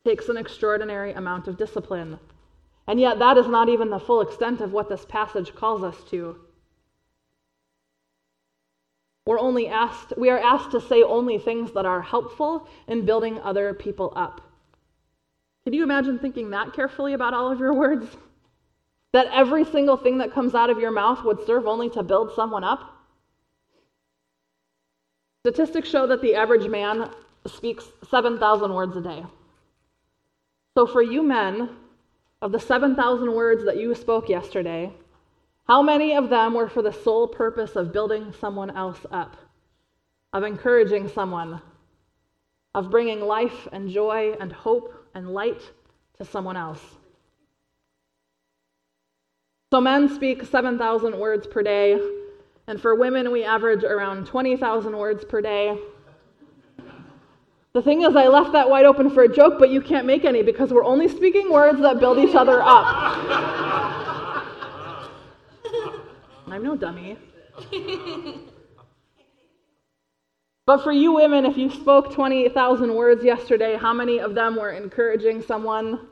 takes 0.06 0.30
an 0.30 0.38
extraordinary 0.38 1.12
amount 1.12 1.48
of 1.48 1.58
discipline. 1.58 2.18
And 2.86 2.98
yet, 2.98 3.18
that 3.18 3.36
is 3.36 3.46
not 3.46 3.68
even 3.68 3.90
the 3.90 4.00
full 4.00 4.22
extent 4.22 4.62
of 4.62 4.72
what 4.72 4.88
this 4.88 5.04
passage 5.04 5.54
calls 5.54 5.84
us 5.84 6.02
to. 6.04 6.38
We're 9.26 9.40
only 9.40 9.68
asked, 9.68 10.12
we 10.16 10.28
are 10.30 10.38
asked 10.38 10.70
to 10.72 10.80
say 10.80 11.02
only 11.02 11.38
things 11.38 11.72
that 11.72 11.86
are 11.86 12.02
helpful 12.02 12.68
in 12.86 13.06
building 13.06 13.40
other 13.40 13.72
people 13.72 14.12
up. 14.14 14.40
Can 15.64 15.72
you 15.72 15.82
imagine 15.82 16.18
thinking 16.18 16.50
that 16.50 16.74
carefully 16.74 17.14
about 17.14 17.32
all 17.32 17.50
of 17.50 17.58
your 17.58 17.72
words? 17.72 18.06
That 19.12 19.28
every 19.32 19.64
single 19.64 19.96
thing 19.96 20.18
that 20.18 20.32
comes 20.32 20.54
out 20.54 20.68
of 20.68 20.78
your 20.78 20.90
mouth 20.90 21.24
would 21.24 21.46
serve 21.46 21.66
only 21.66 21.88
to 21.90 22.02
build 22.02 22.34
someone 22.34 22.64
up? 22.64 22.90
Statistics 25.46 25.88
show 25.88 26.06
that 26.06 26.20
the 26.20 26.34
average 26.34 26.68
man 26.68 27.10
speaks 27.46 27.84
7,000 28.10 28.74
words 28.74 28.96
a 28.96 29.00
day. 29.00 29.24
So, 30.76 30.86
for 30.86 31.02
you 31.02 31.22
men, 31.22 31.70
of 32.42 32.52
the 32.52 32.60
7,000 32.60 33.32
words 33.32 33.64
that 33.64 33.78
you 33.78 33.94
spoke 33.94 34.28
yesterday, 34.28 34.92
how 35.66 35.82
many 35.82 36.14
of 36.14 36.28
them 36.28 36.54
were 36.54 36.68
for 36.68 36.82
the 36.82 36.92
sole 36.92 37.26
purpose 37.26 37.74
of 37.74 37.92
building 37.92 38.34
someone 38.38 38.70
else 38.70 39.00
up, 39.10 39.36
of 40.32 40.42
encouraging 40.42 41.08
someone, 41.08 41.60
of 42.74 42.90
bringing 42.90 43.20
life 43.20 43.66
and 43.72 43.88
joy 43.88 44.34
and 44.40 44.52
hope 44.52 44.94
and 45.14 45.30
light 45.30 45.62
to 46.18 46.24
someone 46.24 46.56
else? 46.56 46.82
So, 49.72 49.80
men 49.80 50.14
speak 50.14 50.44
7,000 50.44 51.18
words 51.18 51.46
per 51.46 51.62
day, 51.62 51.98
and 52.66 52.80
for 52.80 52.94
women, 52.94 53.32
we 53.32 53.42
average 53.42 53.84
around 53.84 54.26
20,000 54.26 54.96
words 54.96 55.24
per 55.24 55.40
day. 55.40 55.78
The 57.72 57.82
thing 57.82 58.02
is, 58.02 58.14
I 58.14 58.28
left 58.28 58.52
that 58.52 58.70
wide 58.70 58.84
open 58.84 59.10
for 59.10 59.24
a 59.24 59.28
joke, 59.28 59.54
but 59.58 59.70
you 59.70 59.80
can't 59.80 60.06
make 60.06 60.24
any 60.24 60.42
because 60.42 60.72
we're 60.72 60.84
only 60.84 61.08
speaking 61.08 61.50
words 61.50 61.80
that 61.80 61.98
build 61.98 62.18
each 62.18 62.36
other 62.36 62.62
up. 62.62 64.03
I'm 66.54 66.62
no 66.62 66.76
dummy. 66.76 67.18
but 70.66 70.84
for 70.84 70.92
you 70.92 71.12
women, 71.12 71.44
if 71.44 71.56
you 71.56 71.68
spoke 71.68 72.14
20,000 72.14 72.94
words 72.94 73.24
yesterday, 73.24 73.76
how 73.76 73.92
many 73.92 74.18
of 74.18 74.36
them 74.36 74.54
were 74.54 74.70
encouraging 74.70 75.42
someone 75.42 76.06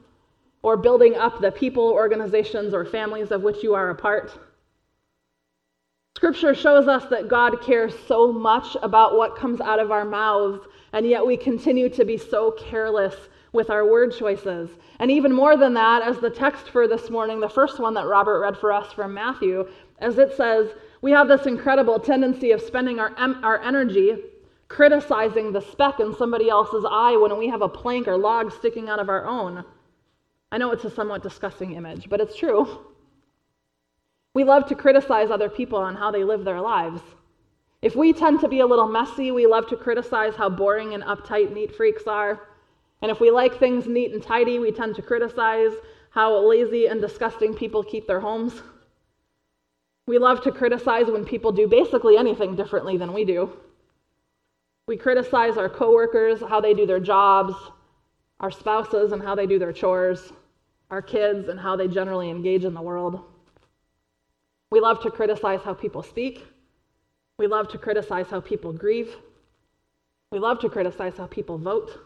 or 0.63 0.77
building 0.77 1.15
up 1.15 1.41
the 1.41 1.53
people, 1.53 1.85
organizations, 1.85 2.75
or 2.75 2.85
families 2.85 3.31
of 3.31 3.43
which 3.43 3.63
you 3.63 3.73
are 3.75 3.91
a 3.91 3.95
part? 3.95 4.37
Scripture 6.17 6.57
shows 6.57 6.89
us 6.89 7.05
that 7.11 7.29
God 7.29 7.63
cares 7.63 7.95
so 8.09 8.33
much 8.33 8.77
about 8.83 9.17
what 9.17 9.37
comes 9.37 9.61
out 9.61 9.79
of 9.79 9.93
our 9.93 10.05
mouths, 10.05 10.67
and 10.93 11.07
yet 11.07 11.25
we 11.25 11.37
continue 11.37 11.89
to 11.91 12.05
be 12.05 12.19
so 12.19 12.51
careless 12.51 13.15
with 13.53 13.71
our 13.71 13.87
word 13.87 14.13
choices. 14.13 14.71
And 14.99 15.11
even 15.11 15.33
more 15.33 15.57
than 15.57 15.75
that, 15.75 16.03
as 16.03 16.19
the 16.19 16.31
text 16.31 16.71
for 16.71 16.89
this 16.89 17.11
morning, 17.11 17.39
the 17.39 17.49
first 17.49 17.79
one 17.79 17.95
that 17.95 18.07
Robert 18.07 18.41
read 18.41 18.57
for 18.57 18.73
us 18.73 18.93
from 18.93 19.15
Matthew, 19.15 19.69
as 20.03 20.19
it 20.19 20.37
says, 20.37 20.69
we 21.01 21.13
have 21.13 21.29
this 21.29 21.47
incredible 21.47 21.99
tendency 21.99 22.51
of 22.51 22.61
spending 22.61 22.99
our, 22.99 23.13
our 23.17 23.61
energy 23.63 24.17
criticizing 24.69 25.53
the 25.53 25.61
speck 25.61 26.01
in 26.01 26.15
somebody 26.15 26.49
else's 26.49 26.85
eye 26.89 27.17
when 27.17 27.37
we 27.39 27.49
have 27.49 27.63
a 27.63 27.69
plank 27.69 28.09
or 28.09 28.17
log 28.17 28.51
sticking 28.53 28.89
out 28.89 28.99
of 28.99 29.09
our 29.09 29.27
own. 29.27 29.65
I 30.51 30.59
know 30.59 30.71
it's 30.71 30.85
a 30.85 30.91
somewhat 30.91 31.23
disgusting 31.23 31.73
image, 31.73 32.09
but 32.09 32.21
it's 32.21 32.37
true. 32.37 32.87
We 34.35 34.45
love 34.45 34.67
to 34.67 34.75
criticize 34.75 35.31
other 35.31 35.51
people 35.51 35.79
on 35.79 35.95
how 35.95 36.11
they 36.11 36.25
live 36.25 36.45
their 36.45 36.61
lives. 36.61 37.03
If 37.83 37.97
we 37.97 38.13
tend 38.13 38.41
to 38.41 38.49
be 38.49 38.61
a 38.61 38.67
little 38.67 38.87
messy, 38.87 39.31
we 39.31 39.47
love 39.47 39.67
to 39.69 39.77
criticize 39.77 40.35
how 40.37 40.49
boring 40.49 40.95
and 40.95 41.03
uptight 41.03 41.53
neat 41.53 41.75
freaks 41.77 42.07
are. 42.07 42.49
And 43.03 43.11
if 43.11 43.21
we 43.21 43.31
like 43.31 43.59
things 43.59 43.87
neat 43.87 44.13
and 44.13 44.23
tidy, 44.23 44.59
we 44.59 44.73
tend 44.73 44.95
to 44.97 45.03
criticize 45.03 45.73
how 46.11 46.35
lazy 46.49 46.87
and 46.87 47.01
disgusting 47.01 47.55
people 47.55 47.83
keep 47.83 48.07
their 48.07 48.21
homes. 48.21 48.63
We 50.07 50.19
love 50.19 50.43
to 50.43 50.53
criticize 50.53 51.07
when 51.07 51.25
people 51.25 51.53
do 51.53 51.69
basically 51.69 52.17
anything 52.17 52.57
differently 52.57 52.97
than 52.97 53.13
we 53.13 53.25
do. 53.25 53.51
We 54.89 54.97
criticize 54.97 55.57
our 55.57 55.69
coworkers, 55.69 56.41
how 56.41 56.61
they 56.61 56.75
do 56.75 56.87
their 56.87 57.01
jobs, 57.01 57.55
our 58.41 58.51
spouses, 58.51 59.13
and 59.13 59.23
how 59.23 59.35
they 59.37 59.47
do 59.47 59.59
their 59.59 59.73
chores, 59.73 60.33
our 60.91 61.01
kids, 61.01 61.49
and 61.49 61.59
how 61.59 61.77
they 61.77 61.87
generally 61.87 62.31
engage 62.31 62.65
in 62.65 62.75
the 62.75 62.83
world. 62.83 63.21
We 64.73 64.81
love 64.81 65.01
to 65.03 65.11
criticize 65.11 65.61
how 65.63 65.75
people 65.75 66.03
speak. 66.03 66.45
We 67.39 67.47
love 67.47 67.69
to 67.69 67.79
criticize 67.79 68.27
how 68.29 68.41
people 68.41 68.73
grieve. 68.73 69.15
We 70.33 70.39
love 70.39 70.59
to 70.61 70.69
criticize 70.69 71.17
how 71.17 71.27
people 71.27 71.59
vote. 71.59 71.99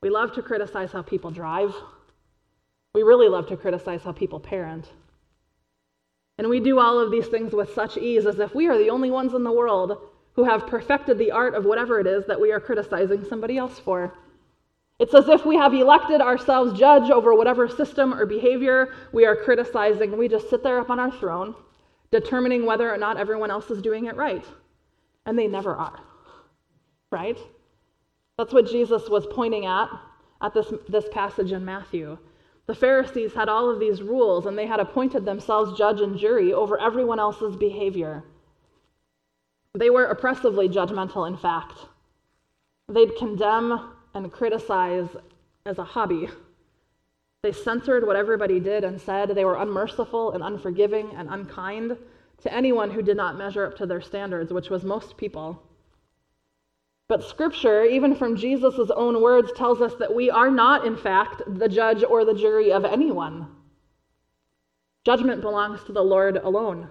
We 0.00 0.10
love 0.10 0.32
to 0.34 0.42
criticize 0.42 0.92
how 0.92 1.02
people 1.02 1.30
drive. 1.30 1.74
We 2.94 3.02
really 3.02 3.28
love 3.28 3.48
to 3.48 3.56
criticize 3.56 4.02
how 4.02 4.12
people 4.12 4.40
parent. 4.40 4.88
And 6.38 6.48
we 6.48 6.60
do 6.60 6.78
all 6.78 6.98
of 6.98 7.10
these 7.10 7.28
things 7.28 7.52
with 7.52 7.72
such 7.72 7.96
ease 7.96 8.26
as 8.26 8.38
if 8.38 8.54
we 8.54 8.68
are 8.68 8.76
the 8.76 8.90
only 8.90 9.10
ones 9.10 9.34
in 9.34 9.42
the 9.42 9.52
world 9.52 9.98
who 10.34 10.44
have 10.44 10.66
perfected 10.66 11.18
the 11.18 11.30
art 11.30 11.54
of 11.54 11.64
whatever 11.64 11.98
it 11.98 12.06
is 12.06 12.26
that 12.26 12.40
we 12.40 12.52
are 12.52 12.60
criticizing 12.60 13.24
somebody 13.24 13.56
else 13.56 13.78
for. 13.78 14.12
It's 14.98 15.14
as 15.14 15.28
if 15.28 15.44
we 15.44 15.56
have 15.56 15.74
elected 15.74 16.20
ourselves 16.20 16.78
judge 16.78 17.10
over 17.10 17.34
whatever 17.34 17.68
system 17.68 18.14
or 18.14 18.26
behavior 18.26 18.94
we 19.12 19.24
are 19.24 19.36
criticizing. 19.36 20.16
We 20.16 20.28
just 20.28 20.48
sit 20.50 20.62
there 20.62 20.78
up 20.78 20.90
on 20.90 21.00
our 21.00 21.10
throne, 21.10 21.54
determining 22.10 22.66
whether 22.66 22.92
or 22.92 22.98
not 22.98 23.16
everyone 23.16 23.50
else 23.50 23.70
is 23.70 23.82
doing 23.82 24.06
it 24.06 24.16
right. 24.16 24.44
And 25.24 25.38
they 25.38 25.48
never 25.48 25.74
are. 25.74 26.00
Right? 27.10 27.38
That's 28.38 28.52
what 28.52 28.70
Jesus 28.70 29.08
was 29.08 29.26
pointing 29.30 29.64
at 29.64 29.88
at 30.42 30.52
this, 30.52 30.72
this 30.88 31.06
passage 31.10 31.52
in 31.52 31.64
Matthew. 31.64 32.18
The 32.66 32.74
Pharisees 32.74 33.34
had 33.34 33.48
all 33.48 33.70
of 33.70 33.78
these 33.78 34.02
rules, 34.02 34.46
and 34.46 34.58
they 34.58 34.66
had 34.66 34.80
appointed 34.80 35.24
themselves 35.24 35.78
judge 35.78 36.00
and 36.00 36.18
jury 36.18 36.52
over 36.52 36.80
everyone 36.80 37.20
else's 37.20 37.56
behavior. 37.56 38.24
They 39.74 39.90
were 39.90 40.06
oppressively 40.06 40.68
judgmental, 40.68 41.28
in 41.28 41.36
fact. 41.36 41.86
They'd 42.88 43.16
condemn 43.16 43.92
and 44.14 44.32
criticize 44.32 45.08
as 45.64 45.78
a 45.78 45.84
hobby. 45.84 46.28
They 47.42 47.52
censored 47.52 48.06
what 48.06 48.16
everybody 48.16 48.58
did 48.58 48.82
and 48.82 49.00
said. 49.00 49.28
They 49.28 49.44
were 49.44 49.56
unmerciful 49.56 50.32
and 50.32 50.42
unforgiving 50.42 51.14
and 51.14 51.28
unkind 51.28 51.96
to 52.42 52.52
anyone 52.52 52.90
who 52.90 53.02
did 53.02 53.16
not 53.16 53.36
measure 53.36 53.66
up 53.66 53.76
to 53.76 53.86
their 53.86 54.00
standards, 54.00 54.52
which 54.52 54.70
was 54.70 54.82
most 54.82 55.16
people. 55.16 55.62
But 57.08 57.22
scripture, 57.22 57.84
even 57.84 58.16
from 58.16 58.36
Jesus' 58.36 58.90
own 58.90 59.22
words, 59.22 59.52
tells 59.52 59.80
us 59.80 59.94
that 60.00 60.14
we 60.14 60.28
are 60.28 60.50
not, 60.50 60.84
in 60.84 60.96
fact, 60.96 61.42
the 61.46 61.68
judge 61.68 62.02
or 62.02 62.24
the 62.24 62.34
jury 62.34 62.72
of 62.72 62.84
anyone. 62.84 63.46
Judgment 65.04 65.40
belongs 65.40 65.84
to 65.84 65.92
the 65.92 66.02
Lord 66.02 66.36
alone, 66.36 66.88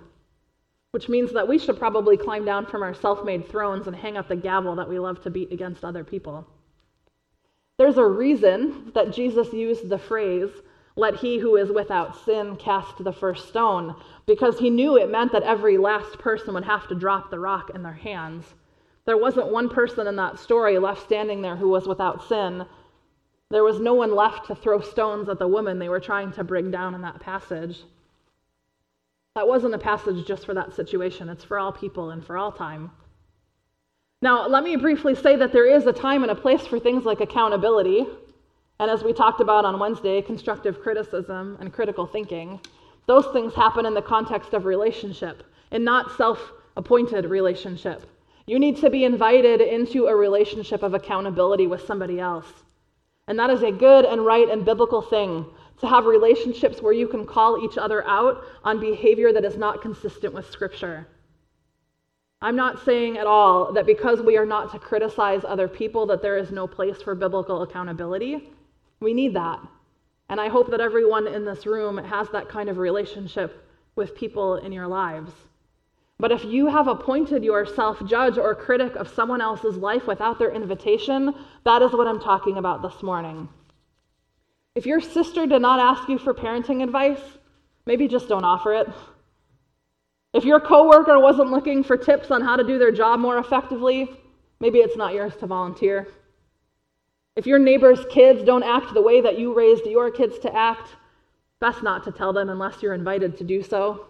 which 0.91 1.09
means 1.09 1.33
that 1.33 1.49
we 1.49 1.59
should 1.59 1.77
probably 1.77 2.15
climb 2.15 2.45
down 2.45 2.65
from 2.65 2.81
our 2.81 2.93
self 2.93 3.25
made 3.25 3.49
thrones 3.49 3.87
and 3.87 3.95
hang 3.95 4.15
up 4.15 4.29
the 4.29 4.37
gavel 4.37 4.75
that 4.75 4.87
we 4.87 4.99
love 4.99 5.21
to 5.23 5.29
beat 5.29 5.51
against 5.51 5.83
other 5.83 6.05
people. 6.05 6.47
There's 7.77 7.97
a 7.97 8.05
reason 8.05 8.91
that 8.93 9.11
Jesus 9.11 9.51
used 9.51 9.89
the 9.89 9.97
phrase, 9.97 10.49
let 10.95 11.17
he 11.17 11.39
who 11.39 11.57
is 11.57 11.73
without 11.73 12.15
sin 12.23 12.55
cast 12.55 13.03
the 13.03 13.11
first 13.11 13.49
stone, 13.49 13.95
because 14.25 14.59
he 14.59 14.69
knew 14.69 14.97
it 14.97 15.11
meant 15.11 15.33
that 15.33 15.43
every 15.43 15.77
last 15.77 16.17
person 16.19 16.53
would 16.53 16.63
have 16.63 16.87
to 16.87 16.95
drop 16.95 17.29
the 17.29 17.39
rock 17.39 17.71
in 17.75 17.83
their 17.83 17.91
hands. 17.91 18.53
There 19.05 19.17
wasn't 19.17 19.51
one 19.51 19.69
person 19.69 20.07
in 20.07 20.15
that 20.15 20.39
story 20.39 20.79
left 20.79 21.03
standing 21.03 21.41
there 21.41 21.55
who 21.55 21.69
was 21.69 21.87
without 21.87 22.27
sin. 22.27 22.65
There 23.51 23.63
was 23.63 23.79
no 23.79 23.93
one 23.93 24.15
left 24.15 24.47
to 24.47 24.55
throw 24.55 24.81
stones 24.81 25.29
at 25.29 25.37
the 25.37 25.47
woman 25.47 25.77
they 25.77 25.89
were 25.89 25.99
trying 25.99 26.31
to 26.33 26.43
bring 26.43 26.71
down 26.71 26.95
in 26.95 27.01
that 27.01 27.19
passage. 27.19 27.83
That 29.35 29.47
wasn't 29.47 29.75
a 29.75 29.79
passage 29.79 30.25
just 30.25 30.45
for 30.45 30.53
that 30.53 30.73
situation, 30.73 31.29
it's 31.29 31.43
for 31.43 31.59
all 31.59 31.71
people 31.71 32.09
and 32.09 32.25
for 32.25 32.37
all 32.37 32.51
time. 32.51 32.91
Now, 34.21 34.47
let 34.47 34.63
me 34.63 34.75
briefly 34.75 35.13
say 35.13 35.35
that 35.35 35.51
there 35.51 35.67
is 35.67 35.85
a 35.85 35.93
time 35.93 36.23
and 36.23 36.31
a 36.31 36.35
place 36.35 36.65
for 36.65 36.79
things 36.79 37.05
like 37.05 37.19
accountability, 37.19 38.07
and 38.79 38.89
as 38.89 39.03
we 39.03 39.13
talked 39.13 39.41
about 39.41 39.65
on 39.65 39.79
Wednesday, 39.79 40.21
constructive 40.21 40.81
criticism 40.81 41.57
and 41.59 41.71
critical 41.71 42.07
thinking. 42.07 42.59
Those 43.07 43.27
things 43.27 43.53
happen 43.53 43.85
in 43.85 43.93
the 43.93 44.01
context 44.01 44.53
of 44.53 44.65
relationship 44.65 45.43
and 45.69 45.85
not 45.85 46.17
self 46.17 46.51
appointed 46.75 47.25
relationship. 47.25 48.09
You 48.47 48.59
need 48.59 48.77
to 48.77 48.89
be 48.89 49.03
invited 49.03 49.61
into 49.61 50.05
a 50.05 50.15
relationship 50.15 50.83
of 50.83 50.93
accountability 50.93 51.67
with 51.67 51.85
somebody 51.85 52.19
else. 52.19 52.47
And 53.27 53.39
that 53.39 53.49
is 53.49 53.63
a 53.63 53.71
good 53.71 54.05
and 54.05 54.23
right 54.23 54.47
and 54.47 54.63
biblical 54.63 55.01
thing 55.01 55.45
to 55.79 55.87
have 55.87 56.05
relationships 56.05 56.81
where 56.81 56.93
you 56.93 57.07
can 57.07 57.25
call 57.25 57.63
each 57.63 57.77
other 57.77 58.05
out 58.07 58.43
on 58.63 58.79
behavior 58.79 59.33
that 59.33 59.45
is 59.45 59.57
not 59.57 59.81
consistent 59.81 60.33
with 60.33 60.49
Scripture. 60.51 61.07
I'm 62.41 62.55
not 62.55 62.85
saying 62.85 63.17
at 63.17 63.25
all 63.25 63.73
that 63.73 63.87
because 63.87 64.21
we 64.21 64.37
are 64.37 64.45
not 64.45 64.71
to 64.71 64.79
criticize 64.79 65.41
other 65.43 65.67
people 65.67 66.05
that 66.07 66.21
there 66.21 66.37
is 66.37 66.51
no 66.51 66.67
place 66.67 67.01
for 67.01 67.15
biblical 67.15 67.63
accountability. 67.63 68.49
We 68.99 69.13
need 69.13 69.33
that. 69.33 69.59
And 70.29 70.39
I 70.39 70.49
hope 70.49 70.69
that 70.71 70.81
everyone 70.81 71.27
in 71.27 71.45
this 71.45 71.65
room 71.65 71.97
has 71.97 72.29
that 72.29 72.49
kind 72.49 72.69
of 72.69 72.77
relationship 72.77 73.67
with 73.95 74.15
people 74.15 74.57
in 74.57 74.71
your 74.71 74.87
lives. 74.87 75.31
But 76.17 76.31
if 76.31 76.45
you 76.45 76.67
have 76.67 76.87
appointed 76.87 77.43
yourself 77.43 78.01
judge 78.05 78.37
or 78.37 78.55
critic 78.55 78.95
of 78.95 79.09
someone 79.09 79.41
else's 79.41 79.75
life 79.75 80.07
without 80.07 80.39
their 80.39 80.51
invitation, 80.51 81.33
that 81.65 81.81
is 81.81 81.91
what 81.91 82.07
I'm 82.07 82.21
talking 82.21 82.57
about 82.57 82.81
this 82.81 83.03
morning. 83.03 83.49
If 84.75 84.85
your 84.85 85.01
sister 85.01 85.45
did 85.45 85.61
not 85.61 85.79
ask 85.79 86.07
you 86.07 86.17
for 86.17 86.33
parenting 86.33 86.83
advice, 86.83 87.19
maybe 87.85 88.07
just 88.07 88.29
don't 88.29 88.45
offer 88.45 88.73
it. 88.73 88.87
If 90.33 90.45
your 90.45 90.59
coworker 90.59 91.19
wasn't 91.19 91.51
looking 91.51 91.83
for 91.83 91.95
tips 91.95 92.31
on 92.31 92.41
how 92.41 92.55
to 92.55 92.63
do 92.63 92.77
their 92.77 92.91
job 92.91 93.19
more 93.19 93.37
effectively, 93.37 94.09
maybe 94.59 94.79
it's 94.79 94.97
not 94.97 95.13
yours 95.13 95.35
to 95.37 95.47
volunteer. 95.47 96.07
If 97.35 97.45
your 97.45 97.59
neighbor's 97.59 98.05
kids 98.09 98.43
don't 98.43 98.63
act 98.63 98.93
the 98.93 99.01
way 99.01 99.19
that 99.19 99.37
you 99.37 99.53
raised 99.53 99.85
your 99.85 100.11
kids 100.11 100.39
to 100.39 100.55
act, 100.55 100.89
best 101.59 101.83
not 101.83 102.03
to 102.05 102.11
tell 102.11 102.31
them 102.31 102.49
unless 102.49 102.81
you're 102.81 102.93
invited 102.93 103.37
to 103.37 103.43
do 103.43 103.61
so. 103.61 104.07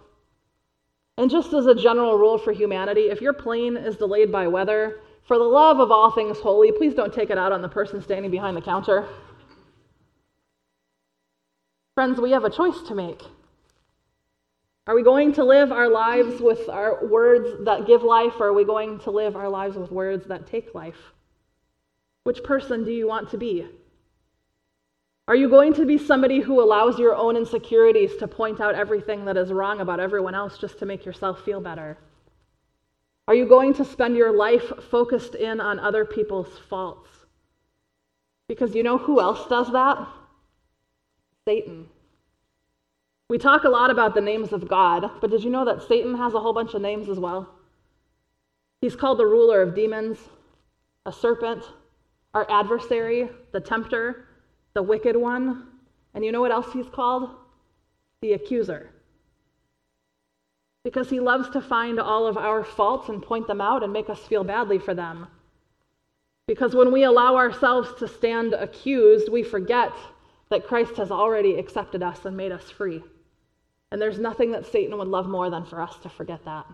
And 1.17 1.31
just 1.31 1.53
as 1.53 1.65
a 1.65 1.75
general 1.75 2.17
rule 2.17 2.37
for 2.37 2.51
humanity, 2.51 3.09
if 3.09 3.21
your 3.21 3.33
plane 3.33 3.77
is 3.77 3.95
delayed 3.95 4.31
by 4.31 4.47
weather, 4.47 4.99
For 5.25 5.39
the 5.39 5.43
love 5.43 5.79
of 5.79 5.91
all 5.91 6.11
things 6.11 6.37
holy, 6.37 6.71
please 6.71 6.93
don't 6.93 7.13
take 7.13 7.31
it 7.31 7.37
out 7.37 7.51
on 7.51 7.61
the 7.61 7.69
person 7.69 8.01
standing 8.01 8.29
behind 8.29 8.55
the 8.55 8.61
counter. 8.61 9.07
Friends, 11.95 12.19
we 12.21 12.31
have 12.31 12.43
a 12.43 12.49
choice 12.49 12.79
to 12.87 12.95
make. 12.95 13.21
Are 14.85 14.93
we 14.93 15.01
going 15.01 15.33
to 15.33 15.43
live 15.43 15.71
our 15.71 15.89
lives 15.89 16.39
with 16.39 16.69
our 16.69 17.07
words 17.07 17.65
that 17.65 17.87
give 17.87 18.03
life, 18.03 18.33
or 18.39 18.49
are 18.49 18.53
we 18.53 18.65
going 18.65 18.99
to 18.99 19.11
live 19.11 19.35
our 19.35 19.49
lives 19.49 19.75
with 19.75 19.91
words 19.91 20.27
that 20.27 20.45
take 20.45 20.75
life? 20.75 21.13
Which 22.23 22.43
person 22.43 22.83
do 22.83 22.91
you 22.91 23.07
want 23.07 23.31
to 23.31 23.37
be? 23.37 23.67
Are 25.27 25.35
you 25.35 25.49
going 25.49 25.73
to 25.73 25.85
be 25.85 25.97
somebody 25.97 26.39
who 26.39 26.61
allows 26.61 26.99
your 26.99 27.15
own 27.15 27.35
insecurities 27.35 28.15
to 28.17 28.27
point 28.27 28.61
out 28.61 28.75
everything 28.75 29.25
that 29.25 29.37
is 29.37 29.51
wrong 29.51 29.81
about 29.81 29.99
everyone 29.99 30.35
else 30.35 30.57
just 30.57 30.77
to 30.79 30.85
make 30.85 31.03
yourself 31.03 31.43
feel 31.43 31.59
better? 31.59 31.97
Are 33.27 33.33
you 33.33 33.47
going 33.47 33.73
to 33.75 33.85
spend 33.85 34.15
your 34.15 34.31
life 34.31 34.71
focused 34.91 35.33
in 35.33 35.59
on 35.59 35.79
other 35.79 36.05
people's 36.05 36.59
faults? 36.69 37.09
Because 38.47 38.75
you 38.75 38.83
know 38.83 38.99
who 38.99 39.19
else 39.19 39.47
does 39.49 39.71
that? 39.71 40.07
Satan. 41.45 41.87
We 43.27 43.39
talk 43.39 43.63
a 43.63 43.69
lot 43.69 43.89
about 43.89 44.13
the 44.13 44.21
names 44.21 44.53
of 44.53 44.67
God, 44.67 45.09
but 45.21 45.31
did 45.31 45.43
you 45.43 45.49
know 45.49 45.65
that 45.65 45.87
Satan 45.87 46.15
has 46.15 46.35
a 46.35 46.39
whole 46.39 46.53
bunch 46.53 46.75
of 46.75 46.83
names 46.83 47.09
as 47.09 47.17
well? 47.17 47.49
He's 48.81 48.95
called 48.95 49.17
the 49.17 49.25
ruler 49.25 49.63
of 49.63 49.73
demons, 49.73 50.19
a 51.07 51.11
serpent, 51.11 51.63
our 52.35 52.45
adversary, 52.51 53.29
the 53.51 53.59
tempter, 53.59 54.27
the 54.75 54.83
wicked 54.83 55.15
one. 55.15 55.63
And 56.13 56.23
you 56.23 56.31
know 56.31 56.41
what 56.41 56.51
else 56.51 56.71
he's 56.71 56.87
called? 56.87 57.31
The 58.21 58.33
accuser. 58.33 58.91
Because 60.83 61.09
he 61.09 61.19
loves 61.19 61.49
to 61.49 61.61
find 61.61 61.99
all 61.99 62.27
of 62.27 62.37
our 62.37 62.63
faults 62.63 63.09
and 63.09 63.23
point 63.23 63.47
them 63.47 63.59
out 63.59 63.83
and 63.83 63.91
make 63.91 64.09
us 64.09 64.19
feel 64.19 64.43
badly 64.43 64.77
for 64.77 64.93
them. 64.93 65.27
Because 66.47 66.75
when 66.75 66.91
we 66.91 67.03
allow 67.03 67.35
ourselves 67.35 67.89
to 67.97 68.07
stand 68.07 68.53
accused, 68.53 69.29
we 69.29 69.41
forget 69.41 69.91
that 70.51 70.67
Christ 70.67 70.95
has 70.97 71.09
already 71.09 71.55
accepted 71.55 72.03
us 72.03 72.23
and 72.25 72.37
made 72.37 72.51
us 72.51 72.69
free. 72.69 73.01
And 73.91 73.99
there's 73.99 74.19
nothing 74.19 74.51
that 74.51 74.71
Satan 74.71 74.97
would 74.97 75.07
love 75.07 75.27
more 75.27 75.49
than 75.49 75.65
for 75.65 75.81
us 75.81 75.97
to 76.03 76.09
forget 76.09 76.45
that. 76.45 76.67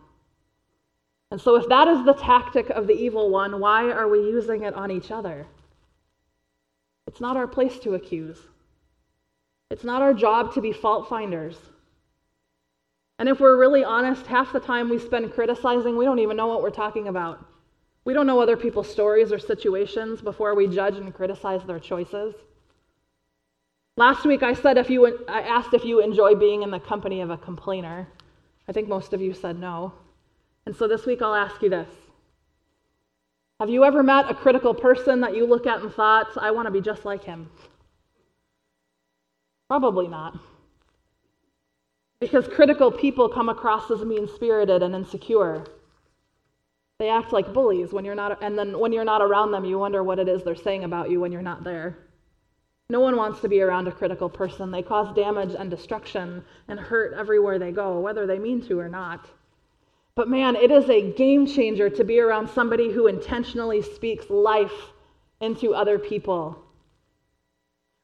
And 1.30 1.40
so, 1.40 1.56
if 1.56 1.70
that 1.70 1.88
is 1.88 2.04
the 2.04 2.14
tactic 2.14 2.70
of 2.70 2.88
the 2.88 2.94
evil 2.94 3.30
one, 3.30 3.62
why 3.62 3.90
are 3.92 4.10
we 4.10 4.20
using 4.20 4.64
it 4.64 4.74
on 4.74 4.92
each 4.92 5.12
other? 5.12 5.48
It's 7.12 7.19
not 7.19 7.36
our 7.36 7.45
place 7.45 7.78
to 7.80 7.95
accuse. 7.95 8.38
It's 9.69 9.84
not 9.84 10.02
our 10.02 10.13
job 10.13 10.54
to 10.54 10.62
be 10.62 10.71
fault 10.71 11.10
finders. 11.10 11.58
And 13.19 13.28
if 13.28 13.41
we're 13.41 13.60
really 13.60 13.84
honest, 13.84 14.26
half 14.28 14.54
the 14.54 14.62
time 14.62 14.89
we 14.89 14.97
spend 14.97 15.34
criticizing, 15.34 15.97
we 15.97 16.06
don't 16.06 16.19
even 16.19 16.38
know 16.38 16.47
what 16.47 16.62
we're 16.62 16.69
talking 16.69 17.10
about. 17.10 17.45
We 18.06 18.13
don't 18.13 18.28
know 18.28 18.39
other 18.39 18.56
people's 18.56 18.89
stories 18.89 19.34
or 19.34 19.39
situations 19.39 20.21
before 20.21 20.56
we 20.56 20.67
judge 20.67 20.95
and 20.95 21.13
criticize 21.13 21.65
their 21.65 21.82
choices. 21.82 22.34
Last 23.97 24.26
week 24.26 24.41
I 24.41 24.54
said 24.54 24.78
if 24.78 24.89
you 24.89 25.26
I 25.28 25.41
asked 25.41 25.74
if 25.74 25.84
you 25.84 26.00
enjoy 26.00 26.36
being 26.36 26.63
in 26.63 26.71
the 26.71 26.80
company 26.80 27.19
of 27.19 27.30
a 27.30 27.36
complainer. 27.36 28.08
I 28.69 28.71
think 28.71 28.88
most 28.88 29.12
of 29.12 29.19
you 29.19 29.34
said 29.34 29.60
no. 29.60 29.91
And 30.65 30.74
so 30.74 30.88
this 30.88 31.06
week 31.06 31.21
I'll 31.21 31.36
ask 31.36 31.62
you 31.62 31.69
this. 31.69 31.89
Have 33.62 33.69
you 33.69 33.84
ever 33.84 34.02
met 34.02 34.28
a 34.28 34.34
critical 34.34 34.74
person 34.74 35.21
that 35.21 35.36
you 35.36 35.45
look 35.45 35.67
at 35.67 35.82
and 35.82 35.93
thought, 35.93 36.36
I 36.36 36.50
want 36.50 36.65
to 36.65 36.71
be 36.71 36.82
just 36.82 37.06
like 37.06 37.24
him? 37.24 37.47
Probably 39.67 40.08
not. 40.08 40.36
Because 42.19 42.47
critical 42.47 42.91
people 42.91 43.30
come 43.30 43.50
across 43.50 43.91
as 43.91 44.04
mean 44.04 44.28
spirited 44.28 44.82
and 44.82 44.95
insecure. 44.95 45.63
They 46.97 47.10
act 47.10 47.32
like 47.32 47.54
bullies 47.54 47.93
when 47.93 48.04
you're 48.04 48.15
not, 48.15 48.41
and 48.41 48.58
then 48.58 48.80
when 48.80 48.93
you're 48.93 49.06
not 49.06 49.21
around 49.21 49.52
them, 49.52 49.63
you 49.63 49.78
wonder 49.78 50.04
what 50.04 50.17
it 50.17 50.28
is 50.28 50.43
they're 50.43 50.56
saying 50.56 50.84
about 50.84 51.12
you 51.12 51.19
when 51.19 51.32
you're 51.32 51.43
not 51.43 51.63
there. 51.63 52.00
No 52.89 53.00
one 53.00 53.15
wants 53.15 53.41
to 53.41 53.47
be 53.47 53.62
around 53.62 53.88
a 53.88 53.91
critical 53.91 54.28
person. 54.28 54.71
They 54.71 54.82
cause 54.82 55.15
damage 55.15 55.54
and 55.54 55.69
destruction 55.69 56.43
and 56.67 56.80
hurt 56.80 57.13
everywhere 57.13 57.60
they 57.60 57.71
go, 57.71 58.00
whether 58.00 58.26
they 58.26 58.39
mean 58.39 58.67
to 58.69 58.80
or 58.80 58.89
not. 58.89 59.30
But 60.22 60.30
man, 60.30 60.56
it 60.56 60.70
is 60.70 60.88
a 60.88 61.12
game 61.14 61.48
changer 61.48 61.90
to 61.90 62.04
be 62.04 62.20
around 62.20 62.48
somebody 62.48 62.92
who 62.92 63.08
intentionally 63.08 63.82
speaks 63.82 64.30
life 64.30 64.92
into 65.40 65.74
other 65.74 65.98
people. 65.98 66.64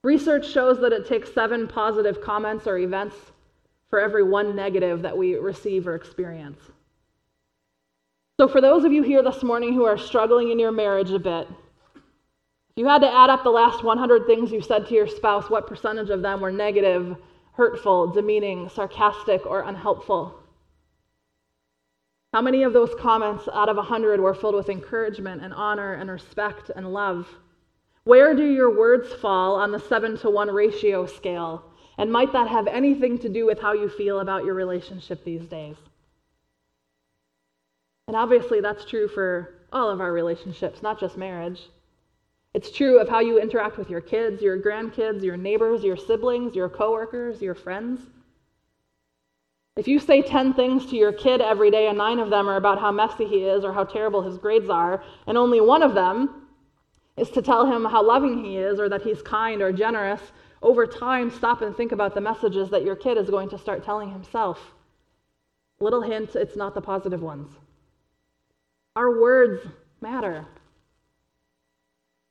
Research 0.04 0.50
shows 0.50 0.80
that 0.80 0.92
it 0.92 1.08
takes 1.08 1.32
seven 1.32 1.68
positive 1.68 2.20
comments 2.20 2.66
or 2.66 2.80
events 2.80 3.16
for 3.92 4.00
every 4.00 4.24
one 4.24 4.56
negative 4.56 5.04
that 5.04 5.16
we 5.16 5.36
receive 5.36 5.88
or 5.88 5.94
experience. 5.94 6.60
So, 8.40 8.48
for 8.48 8.62
those 8.62 8.84
of 8.84 8.92
you 8.92 9.04
here 9.04 9.22
this 9.22 9.44
morning 9.44 9.76
who 9.76 9.86
are 9.86 10.00
struggling 10.00 10.50
in 10.50 10.58
your 10.58 10.72
marriage 10.72 11.12
a 11.12 11.20
bit, 11.20 11.48
if 11.94 12.78
you 12.78 12.88
had 12.88 13.02
to 13.02 13.14
add 13.14 13.30
up 13.30 13.44
the 13.44 13.52
last 13.52 13.84
100 13.84 14.26
things 14.26 14.52
you 14.52 14.62
said 14.62 14.88
to 14.88 14.96
your 14.96 15.08
spouse, 15.08 15.52
what 15.52 15.68
percentage 15.68 16.10
of 16.10 16.24
them 16.24 16.42
were 16.42 16.52
negative, 16.52 17.16
hurtful, 17.52 18.08
demeaning, 18.08 18.70
sarcastic, 18.70 19.46
or 19.46 19.62
unhelpful? 19.62 20.42
How 22.38 22.44
many 22.44 22.62
of 22.62 22.72
those 22.72 22.94
comments 22.94 23.50
out 23.52 23.68
of 23.68 23.78
100 23.78 24.20
were 24.20 24.36
filled 24.36 24.54
with 24.54 24.70
encouragement 24.70 25.42
and 25.42 25.52
honor 25.56 25.94
and 25.94 26.08
respect 26.08 26.70
and 26.76 26.94
love? 26.94 27.28
Where 28.04 28.36
do 28.36 28.46
your 28.46 28.78
words 28.78 29.12
fall 29.12 29.56
on 29.56 29.72
the 29.72 29.80
7 29.80 30.20
to 30.20 30.30
1 30.30 30.52
ratio 30.52 31.08
scale? 31.08 31.66
And 31.98 32.12
might 32.12 32.32
that 32.34 32.48
have 32.48 32.68
anything 32.68 33.18
to 33.18 33.28
do 33.28 33.48
with 33.48 33.60
how 33.60 33.74
you 33.74 33.90
feel 33.90 34.20
about 34.20 34.46
your 34.46 34.54
relationship 34.54 35.24
these 35.24 35.48
days? 35.48 35.78
And 38.08 38.16
obviously, 38.16 38.62
that's 38.62 38.86
true 38.86 39.08
for 39.08 39.56
all 39.74 39.90
of 39.90 40.00
our 40.00 40.14
relationships, 40.14 40.84
not 40.84 41.00
just 41.00 41.18
marriage. 41.18 41.72
It's 42.54 42.70
true 42.70 43.00
of 43.00 43.10
how 43.10 43.20
you 43.20 43.42
interact 43.42 43.80
with 43.80 43.90
your 43.90 44.02
kids, 44.02 44.44
your 44.44 44.62
grandkids, 44.62 45.24
your 45.24 45.38
neighbors, 45.38 45.84
your 45.84 45.98
siblings, 45.98 46.56
your 46.56 46.70
coworkers, 46.70 47.42
your 47.42 47.56
friends. 47.56 48.00
If 49.78 49.88
you 49.88 50.00
say 50.00 50.24
10 50.24 50.56
things 50.56 50.88
to 50.88 50.98
your 50.98 51.14
kid 51.14 51.40
every 51.40 51.70
day 51.70 51.88
and 51.88 52.00
nine 52.00 52.18
of 52.18 52.32
them 52.32 52.50
are 52.50 52.56
about 52.56 52.80
how 52.80 52.92
messy 52.92 53.26
he 53.26 53.44
is 53.44 53.64
or 53.64 53.72
how 53.72 53.84
terrible 53.84 54.24
his 54.24 54.40
grades 54.40 54.70
are, 54.70 55.04
and 55.28 55.38
only 55.38 55.62
one 55.62 55.84
of 55.84 55.94
them 55.94 56.48
is 57.16 57.30
to 57.30 57.44
tell 57.44 57.72
him 57.72 57.86
how 57.86 58.04
loving 58.04 58.44
he 58.44 58.58
is 58.58 58.80
or 58.80 58.90
that 58.90 59.04
he's 59.04 59.22
kind 59.22 59.62
or 59.62 59.72
generous, 59.72 60.22
over 60.64 60.88
time, 60.88 61.30
stop 61.30 61.62
and 61.62 61.78
think 61.78 61.92
about 61.92 62.16
the 62.16 62.22
messages 62.22 62.72
that 62.72 62.84
your 62.84 62.96
kid 62.96 63.18
is 63.20 63.30
going 63.30 63.50
to 63.50 63.60
start 63.60 63.86
telling 63.86 64.12
himself. 64.12 64.60
Little 65.80 66.02
hint, 66.02 66.36
it's 66.36 66.56
not 66.56 66.74
the 66.74 66.82
positive 66.82 67.22
ones. 67.22 67.52
Our 68.96 69.22
words 69.22 69.62
matter. 70.02 70.48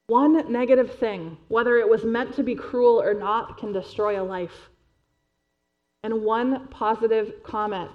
One 0.08 0.50
negative 0.50 0.98
thing, 0.98 1.36
whether 1.46 1.76
it 1.78 1.88
was 1.88 2.04
meant 2.04 2.34
to 2.34 2.42
be 2.42 2.56
cruel 2.56 3.00
or 3.00 3.14
not, 3.14 3.58
can 3.58 3.72
destroy 3.72 4.20
a 4.20 4.24
life. 4.24 4.68
And 6.06 6.22
one 6.22 6.68
positive 6.68 7.42
comment 7.42 7.90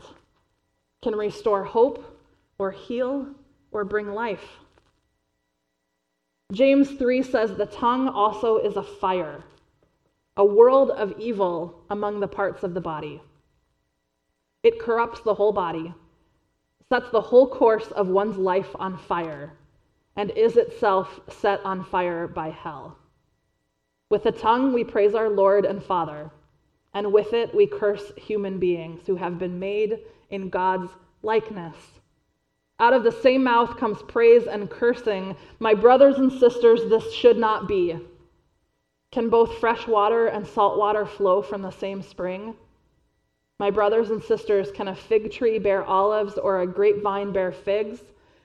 can 1.02 1.16
restore 1.16 1.64
hope 1.64 2.20
or 2.58 2.70
heal 2.70 3.26
or 3.72 3.86
bring 3.86 4.14
life. 4.14 4.60
James 6.52 6.92
3 6.92 7.24
says 7.24 7.56
the 7.56 7.68
tongue 7.68 8.10
also 8.10 8.58
is 8.58 8.76
a 8.76 8.84
fire, 8.84 9.46
a 10.36 10.44
world 10.44 10.92
of 10.92 11.18
evil 11.18 11.86
among 11.90 12.20
the 12.20 12.28
parts 12.28 12.64
of 12.64 12.74
the 12.74 12.82
body. 12.82 13.22
It 14.62 14.78
corrupts 14.78 15.22
the 15.22 15.36
whole 15.36 15.54
body, 15.54 15.94
sets 16.90 17.10
the 17.12 17.22
whole 17.22 17.48
course 17.48 17.92
of 17.92 18.10
one's 18.10 18.36
life 18.36 18.76
on 18.76 18.98
fire 18.98 19.54
and 20.18 20.32
is 20.32 20.58
itself 20.58 21.22
set 21.30 21.64
on 21.64 21.86
fire 21.86 22.28
by 22.28 22.50
hell. 22.50 22.98
With 24.10 24.24
the 24.24 24.34
tongue 24.34 24.74
we 24.74 24.84
praise 24.84 25.16
our 25.16 25.30
Lord 25.30 25.64
and 25.64 25.82
Father, 25.82 26.30
and 26.94 27.12
with 27.12 27.34
it 27.34 27.54
we 27.54 27.66
curse 27.68 28.12
human 28.18 28.60
beings 28.60 29.02
who 29.06 29.16
have 29.16 29.40
been 29.40 29.60
made 29.60 30.00
in 30.30 30.50
God's 30.50 30.92
likeness. 31.24 31.76
Out 32.80 32.94
of 32.94 33.04
the 33.04 33.12
same 33.12 33.44
mouth 33.44 33.78
comes 33.78 34.02
praise 34.08 34.48
and 34.48 34.70
cursing. 34.70 35.36
My 35.60 35.74
brothers 35.74 36.18
and 36.18 36.32
sisters, 36.32 36.90
this 36.90 37.14
should 37.14 37.38
not 37.38 37.68
be. 37.68 37.98
Can 39.12 39.30
both 39.30 39.60
fresh 39.60 39.88
water 39.88 40.28
and 40.28 40.48
salt 40.48 40.80
water 40.80 41.06
flow 41.06 41.42
from 41.42 41.62
the 41.62 41.72
same 41.72 42.02
spring? 42.02 42.56
My 43.60 43.70
brothers 43.70 44.10
and 44.10 44.24
sisters, 44.24 44.72
can 44.72 44.88
a 44.88 44.96
fig 44.96 45.32
tree 45.32 45.60
bear 45.60 45.84
olives 45.84 46.40
or 46.40 46.62
a 46.62 46.68
grapevine 46.68 47.32
bear 47.32 47.52
figs? 47.52 48.02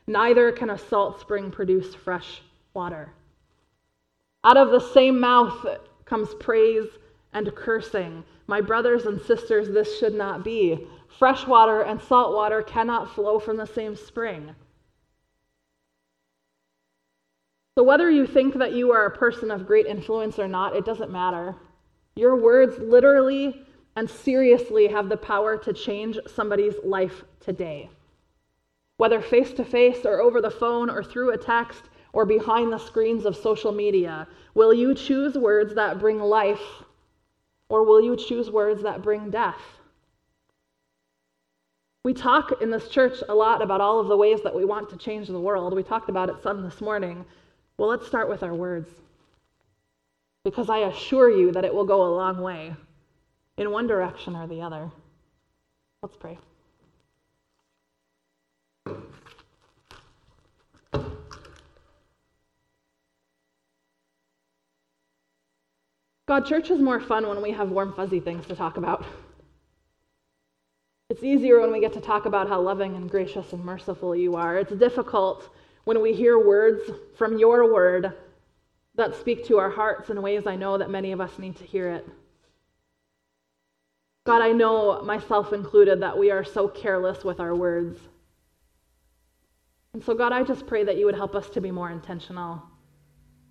Neither 0.06 0.52
can 0.52 0.68
a 0.68 0.76
salt 0.76 1.18
spring 1.20 1.50
produce 1.50 1.94
fresh 1.94 2.42
water. 2.74 3.12
Out 4.44 4.58
of 4.58 4.70
the 4.70 4.92
same 4.92 5.18
mouth 5.18 5.66
comes 6.04 6.34
praise 6.34 6.86
and 7.32 7.54
cursing. 7.54 8.22
My 8.46 8.60
brothers 8.60 9.06
and 9.06 9.20
sisters, 9.20 9.68
this 9.68 9.98
should 9.98 10.14
not 10.14 10.44
be. 10.44 10.86
Fresh 11.18 11.46
water 11.46 11.82
and 11.82 12.00
salt 12.00 12.34
water 12.34 12.62
cannot 12.62 13.14
flow 13.14 13.38
from 13.38 13.56
the 13.56 13.66
same 13.66 13.96
spring. 13.96 14.54
So, 17.76 17.84
whether 17.84 18.10
you 18.10 18.26
think 18.26 18.54
that 18.54 18.72
you 18.72 18.92
are 18.92 19.04
a 19.06 19.16
person 19.16 19.50
of 19.50 19.66
great 19.66 19.86
influence 19.86 20.38
or 20.38 20.48
not, 20.48 20.74
it 20.74 20.84
doesn't 20.84 21.10
matter. 21.10 21.54
Your 22.14 22.36
words 22.36 22.78
literally 22.78 23.66
and 23.96 24.08
seriously 24.08 24.86
have 24.88 25.08
the 25.08 25.16
power 25.16 25.56
to 25.58 25.72
change 25.72 26.18
somebody's 26.26 26.74
life 26.84 27.24
today. 27.40 27.90
whether 28.98 29.20
face 29.20 29.52
to 29.52 29.64
face 29.64 30.06
or 30.06 30.20
over 30.20 30.40
the 30.40 30.50
phone 30.50 30.88
or 30.88 31.02
through 31.02 31.30
a 31.30 31.36
text 31.36 31.82
or 32.14 32.24
behind 32.24 32.72
the 32.72 32.78
screens 32.78 33.26
of 33.26 33.36
social 33.36 33.72
media? 33.72 34.26
Will 34.54 34.72
you 34.72 34.94
choose 34.94 35.36
words 35.36 35.74
that 35.74 35.98
bring 35.98 36.18
life 36.18 36.82
or 37.68 37.84
will 37.84 38.00
you 38.00 38.16
choose 38.16 38.50
words 38.50 38.82
that 38.82 39.02
bring 39.02 39.30
death? 39.30 39.60
We 42.04 42.14
talk 42.14 42.62
in 42.62 42.70
this 42.70 42.88
church 42.88 43.18
a 43.28 43.34
lot 43.34 43.62
about 43.62 43.80
all 43.80 43.98
of 43.98 44.06
the 44.06 44.16
ways 44.16 44.40
that 44.42 44.54
we 44.54 44.64
want 44.64 44.88
to 44.90 44.96
change 44.96 45.26
the 45.26 45.40
world. 45.40 45.74
We 45.74 45.82
talked 45.82 46.08
about 46.08 46.28
it 46.28 46.40
some 46.40 46.62
this 46.62 46.80
morning. 46.80 47.24
Well, 47.78 47.88
let's 47.88 48.06
start 48.06 48.28
with 48.28 48.44
our 48.44 48.54
words. 48.54 48.90
Because 50.44 50.70
I 50.70 50.78
assure 50.78 51.30
you 51.30 51.50
that 51.50 51.64
it 51.64 51.74
will 51.74 51.84
go 51.84 52.04
a 52.04 52.14
long 52.14 52.40
way 52.40 52.76
in 53.56 53.72
one 53.72 53.88
direction 53.88 54.36
or 54.36 54.46
the 54.46 54.62
other. 54.62 54.88
Let's 56.00 56.16
pray. 56.16 56.38
God, 66.26 66.44
church 66.44 66.70
is 66.70 66.80
more 66.80 66.98
fun 66.98 67.28
when 67.28 67.40
we 67.40 67.52
have 67.52 67.70
warm, 67.70 67.92
fuzzy 67.92 68.18
things 68.18 68.46
to 68.46 68.56
talk 68.56 68.76
about. 68.76 69.04
It's 71.08 71.22
easier 71.22 71.60
when 71.60 71.70
we 71.70 71.80
get 71.80 71.92
to 71.92 72.00
talk 72.00 72.26
about 72.26 72.48
how 72.48 72.60
loving 72.60 72.96
and 72.96 73.08
gracious 73.08 73.52
and 73.52 73.64
merciful 73.64 74.16
you 74.16 74.34
are. 74.34 74.58
It's 74.58 74.72
difficult 74.72 75.48
when 75.84 76.02
we 76.02 76.12
hear 76.12 76.44
words 76.44 76.90
from 77.16 77.38
your 77.38 77.72
word 77.72 78.12
that 78.96 79.14
speak 79.14 79.46
to 79.46 79.58
our 79.58 79.70
hearts 79.70 80.10
in 80.10 80.20
ways 80.20 80.48
I 80.48 80.56
know 80.56 80.76
that 80.78 80.90
many 80.90 81.12
of 81.12 81.20
us 81.20 81.38
need 81.38 81.56
to 81.58 81.64
hear 81.64 81.92
it. 81.92 82.08
God, 84.24 84.42
I 84.42 84.50
know, 84.50 85.02
myself 85.02 85.52
included, 85.52 86.02
that 86.02 86.18
we 86.18 86.32
are 86.32 86.42
so 86.42 86.66
careless 86.66 87.22
with 87.22 87.38
our 87.38 87.54
words. 87.54 88.00
And 89.94 90.02
so, 90.02 90.12
God, 90.12 90.32
I 90.32 90.42
just 90.42 90.66
pray 90.66 90.82
that 90.82 90.96
you 90.96 91.06
would 91.06 91.14
help 91.14 91.36
us 91.36 91.48
to 91.50 91.60
be 91.60 91.70
more 91.70 91.92
intentional 91.92 92.60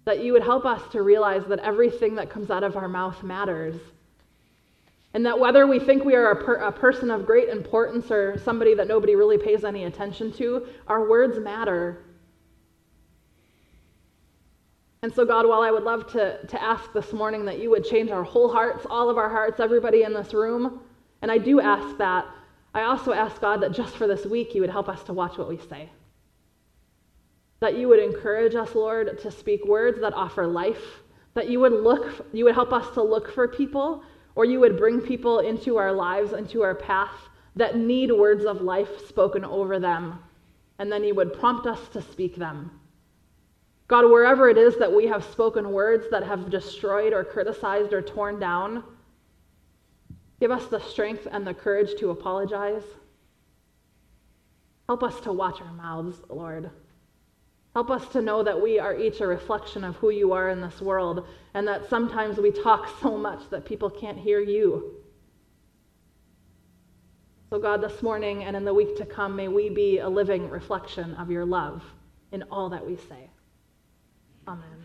that 0.05 0.23
you 0.23 0.33
would 0.33 0.43
help 0.43 0.65
us 0.65 0.81
to 0.91 1.01
realize 1.01 1.43
that 1.47 1.59
everything 1.59 2.15
that 2.15 2.29
comes 2.29 2.51
out 2.51 2.63
of 2.63 2.77
our 2.77 2.87
mouth 2.87 3.21
matters. 3.23 3.75
And 5.13 5.25
that 5.25 5.39
whether 5.39 5.65
we 5.65 5.79
think 5.79 6.03
we 6.03 6.13
are 6.13 6.31
a, 6.31 6.43
per- 6.43 6.55
a, 6.55 6.71
person 6.71 7.09
of 7.09 7.25
great 7.25 7.49
importance 7.49 8.11
or 8.11 8.37
somebody 8.37 8.75
that 8.75 8.87
nobody 8.87 9.15
really 9.15 9.37
pays 9.37 9.63
any 9.63 9.85
attention 9.85 10.31
to, 10.33 10.67
our 10.87 11.09
words 11.09 11.39
matter. 11.39 12.03
And 15.01 15.13
so, 15.13 15.25
God, 15.25 15.47
while 15.47 15.61
I 15.61 15.71
would 15.71 15.83
love 15.83 16.11
to, 16.13 16.45
to 16.45 16.61
ask 16.61 16.91
this 16.91 17.13
morning 17.13 17.45
that 17.45 17.59
you 17.59 17.69
would 17.69 17.85
change 17.85 18.11
our 18.11 18.23
whole 18.23 18.51
hearts, 18.51 18.85
all 18.89 19.09
of 19.09 19.17
our 19.17 19.29
hearts, 19.29 19.59
everybody 19.59 20.03
in 20.03 20.13
this 20.13 20.33
room, 20.33 20.81
and 21.21 21.31
I 21.31 21.37
do 21.37 21.61
ask 21.61 21.97
that, 21.97 22.25
I 22.73 22.83
also 22.83 23.13
ask, 23.13 23.39
God, 23.39 23.61
that 23.61 23.71
just 23.71 23.95
for 23.95 24.07
this 24.07 24.25
week, 24.25 24.53
you 24.53 24.61
would 24.61 24.69
help 24.69 24.89
us 24.89 25.01
to 25.03 25.13
watch 25.13 25.37
what 25.37 25.47
we 25.47 25.57
say. 25.57 25.89
That 27.59 27.77
you 27.77 27.87
would 27.87 27.99
encourage 27.99 28.55
us, 28.55 28.75
Lord, 28.75 29.19
to 29.19 29.31
speak 29.31 29.65
words 29.65 29.99
that 30.01 30.13
offer 30.13 30.45
life. 30.45 31.01
That 31.33 31.49
you 31.49 31.59
would 31.59 31.73
look, 31.73 32.27
you 32.33 32.45
would 32.45 32.55
help 32.55 32.73
us 32.73 32.93
to 32.93 33.01
look 33.01 33.33
for 33.33 33.47
people, 33.47 34.03
or 34.35 34.45
you 34.45 34.59
would 34.59 34.77
bring 34.77 35.01
people 35.01 35.39
into 35.39 35.77
our 35.77 35.91
lives, 35.91 36.33
into 36.33 36.61
our 36.61 36.75
path 36.75 37.29
that 37.55 37.77
need 37.77 38.11
words 38.11 38.45
of 38.45 38.61
life 38.61 39.07
spoken 39.07 39.45
over 39.45 39.79
them. 39.79 40.19
And 40.79 40.91
then 40.91 41.03
you 41.03 41.15
would 41.15 41.33
prompt 41.33 41.67
us 41.67 41.87
to 41.89 42.01
speak 42.01 42.35
them. 42.35 42.79
God, 43.87 44.09
wherever 44.09 44.49
it 44.49 44.57
is 44.57 44.77
that 44.77 44.93
we 44.93 45.07
have 45.07 45.23
spoken 45.23 45.71
words 45.71 46.07
that 46.11 46.23
have 46.23 46.49
destroyed 46.49 47.13
or 47.13 47.23
criticized 47.23 47.93
or 47.93 48.01
torn 48.01 48.39
down, 48.39 48.83
give 50.39 50.51
us 50.51 50.65
the 50.67 50.79
strength 50.79 51.27
and 51.31 51.45
the 51.45 51.53
courage 51.53 51.97
to 51.99 52.09
apologize. 52.09 52.83
Help 54.89 55.03
us 55.03 55.19
to 55.21 55.31
watch 55.31 55.61
our 55.61 55.73
mouths, 55.73 56.19
Lord. 56.29 56.71
Help 57.75 57.91
us 57.91 58.07
to 58.07 58.21
know 58.21 58.41
that 58.41 58.61
we 58.61 58.79
are 58.79 58.97
each 58.97 59.19
a 59.19 59.27
reflection 59.27 59.83
of 59.83 59.97
who 59.97 60.09
you 60.09 60.31
are 60.31 60.47
in 60.47 60.61
this 60.61 60.79
world, 60.79 61.27
and 61.53 61.67
that 61.67 61.89
sometimes 61.89 62.37
we 62.37 62.49
talk 62.49 62.89
so 63.01 63.17
much 63.17 63.49
that 63.49 63.65
people 63.65 63.89
can't 63.89 64.17
hear 64.17 64.39
you. 64.39 64.93
So, 67.49 67.59
God, 67.59 67.81
this 67.81 68.01
morning 68.01 68.45
and 68.45 68.55
in 68.55 68.63
the 68.63 68.73
week 68.73 68.95
to 68.97 69.05
come, 69.05 69.35
may 69.35 69.49
we 69.49 69.69
be 69.69 69.99
a 69.99 70.07
living 70.07 70.49
reflection 70.49 71.15
of 71.15 71.29
your 71.29 71.45
love 71.45 71.83
in 72.31 72.43
all 72.43 72.69
that 72.69 72.85
we 72.85 72.95
say. 72.95 73.29
Amen. 74.47 74.84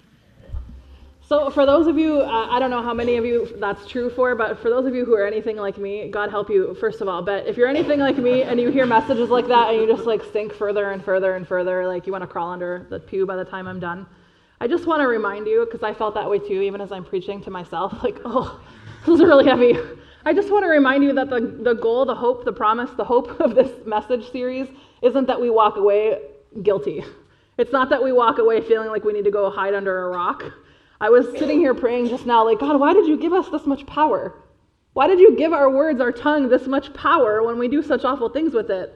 So, 1.30 1.48
for 1.48 1.64
those 1.64 1.86
of 1.86 1.96
you, 1.96 2.22
uh, 2.22 2.48
I 2.50 2.58
don't 2.58 2.70
know 2.70 2.82
how 2.82 2.92
many 2.92 3.16
of 3.16 3.24
you 3.24 3.48
that's 3.60 3.86
true 3.86 4.10
for, 4.10 4.34
but 4.34 4.58
for 4.58 4.68
those 4.68 4.84
of 4.84 4.96
you 4.96 5.04
who 5.04 5.14
are 5.14 5.24
anything 5.24 5.56
like 5.56 5.78
me, 5.78 6.10
God 6.10 6.28
help 6.28 6.50
you, 6.50 6.74
first 6.80 7.00
of 7.00 7.06
all. 7.06 7.22
But 7.22 7.46
if 7.46 7.56
you're 7.56 7.68
anything 7.68 8.00
like 8.00 8.18
me 8.18 8.42
and 8.42 8.60
you 8.60 8.68
hear 8.72 8.84
messages 8.84 9.30
like 9.30 9.46
that 9.46 9.70
and 9.70 9.80
you 9.80 9.86
just 9.86 10.08
like 10.08 10.22
sink 10.32 10.52
further 10.52 10.90
and 10.90 11.04
further 11.04 11.36
and 11.36 11.46
further, 11.46 11.86
like 11.86 12.04
you 12.04 12.10
want 12.10 12.22
to 12.22 12.26
crawl 12.26 12.50
under 12.50 12.84
the 12.90 12.98
pew 12.98 13.26
by 13.26 13.36
the 13.36 13.44
time 13.44 13.68
I'm 13.68 13.78
done, 13.78 14.08
I 14.60 14.66
just 14.66 14.88
want 14.88 15.02
to 15.02 15.06
remind 15.06 15.46
you, 15.46 15.64
because 15.66 15.84
I 15.84 15.94
felt 15.94 16.14
that 16.14 16.28
way 16.28 16.40
too, 16.40 16.62
even 16.62 16.80
as 16.80 16.90
I'm 16.90 17.04
preaching 17.04 17.40
to 17.44 17.50
myself, 17.52 17.94
like, 18.02 18.18
oh, 18.24 18.60
this 19.06 19.14
is 19.14 19.20
really 19.20 19.46
heavy. 19.46 19.76
I 20.24 20.32
just 20.34 20.50
want 20.50 20.64
to 20.64 20.68
remind 20.68 21.04
you 21.04 21.12
that 21.12 21.30
the, 21.30 21.42
the 21.62 21.74
goal, 21.74 22.06
the 22.06 22.16
hope, 22.16 22.44
the 22.44 22.52
promise, 22.52 22.90
the 22.96 23.04
hope 23.04 23.38
of 23.38 23.54
this 23.54 23.70
message 23.86 24.32
series 24.32 24.66
isn't 25.00 25.28
that 25.28 25.40
we 25.40 25.48
walk 25.48 25.76
away 25.76 26.22
guilty. 26.64 27.04
It's 27.56 27.70
not 27.70 27.88
that 27.90 28.02
we 28.02 28.10
walk 28.10 28.38
away 28.38 28.62
feeling 28.62 28.88
like 28.88 29.04
we 29.04 29.12
need 29.12 29.26
to 29.26 29.30
go 29.30 29.48
hide 29.48 29.74
under 29.74 30.06
a 30.06 30.08
rock. 30.08 30.42
I 31.00 31.08
was 31.08 31.26
sitting 31.38 31.58
here 31.60 31.74
praying 31.74 32.08
just 32.08 32.26
now, 32.26 32.44
like, 32.44 32.60
God, 32.60 32.78
why 32.78 32.92
did 32.92 33.06
you 33.06 33.16
give 33.16 33.32
us 33.32 33.48
this 33.48 33.66
much 33.66 33.86
power? 33.86 34.34
Why 34.92 35.06
did 35.06 35.18
you 35.18 35.36
give 35.36 35.52
our 35.52 35.70
words, 35.70 36.00
our 36.00 36.12
tongue, 36.12 36.48
this 36.48 36.66
much 36.66 36.92
power 36.92 37.42
when 37.42 37.58
we 37.58 37.68
do 37.68 37.82
such 37.82 38.04
awful 38.04 38.28
things 38.28 38.52
with 38.52 38.70
it? 38.70 38.94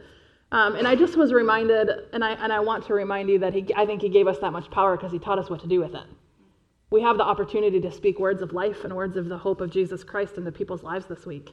Um, 0.52 0.76
and 0.76 0.86
I 0.86 0.96
just 0.96 1.16
was 1.16 1.32
reminded, 1.32 1.88
and 2.12 2.22
I, 2.22 2.32
and 2.32 2.52
I 2.52 2.60
want 2.60 2.86
to 2.86 2.94
remind 2.94 3.30
you 3.30 3.38
that 3.38 3.54
he, 3.54 3.66
I 3.74 3.86
think 3.86 4.02
he 4.02 4.08
gave 4.08 4.26
us 4.26 4.38
that 4.40 4.52
much 4.52 4.70
power 4.70 4.96
because 4.96 5.12
he 5.12 5.18
taught 5.18 5.38
us 5.38 5.48
what 5.48 5.60
to 5.60 5.66
do 5.66 5.80
with 5.80 5.94
it. 5.94 6.06
We 6.90 7.00
have 7.02 7.16
the 7.16 7.24
opportunity 7.24 7.80
to 7.80 7.90
speak 7.90 8.18
words 8.20 8.42
of 8.42 8.52
life 8.52 8.84
and 8.84 8.94
words 8.94 9.16
of 9.16 9.28
the 9.28 9.38
hope 9.38 9.60
of 9.60 9.70
Jesus 9.70 10.04
Christ 10.04 10.36
into 10.36 10.52
people's 10.52 10.82
lives 10.82 11.06
this 11.06 11.24
week. 11.24 11.50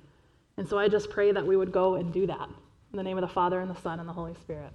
And 0.58 0.68
so 0.68 0.78
I 0.78 0.88
just 0.88 1.10
pray 1.10 1.32
that 1.32 1.48
we 1.48 1.56
would 1.56 1.72
go 1.72 1.96
and 1.96 2.12
do 2.12 2.28
that. 2.28 2.50
In 2.92 2.98
the 2.98 3.04
name 3.04 3.18
of 3.18 3.22
the 3.22 3.34
Father, 3.34 3.62
and 3.62 3.72
the 3.72 3.82
Son, 3.82 4.00
and 4.00 4.10
the 4.10 4.14
Holy 4.14 4.36
Spirit. 4.36 4.74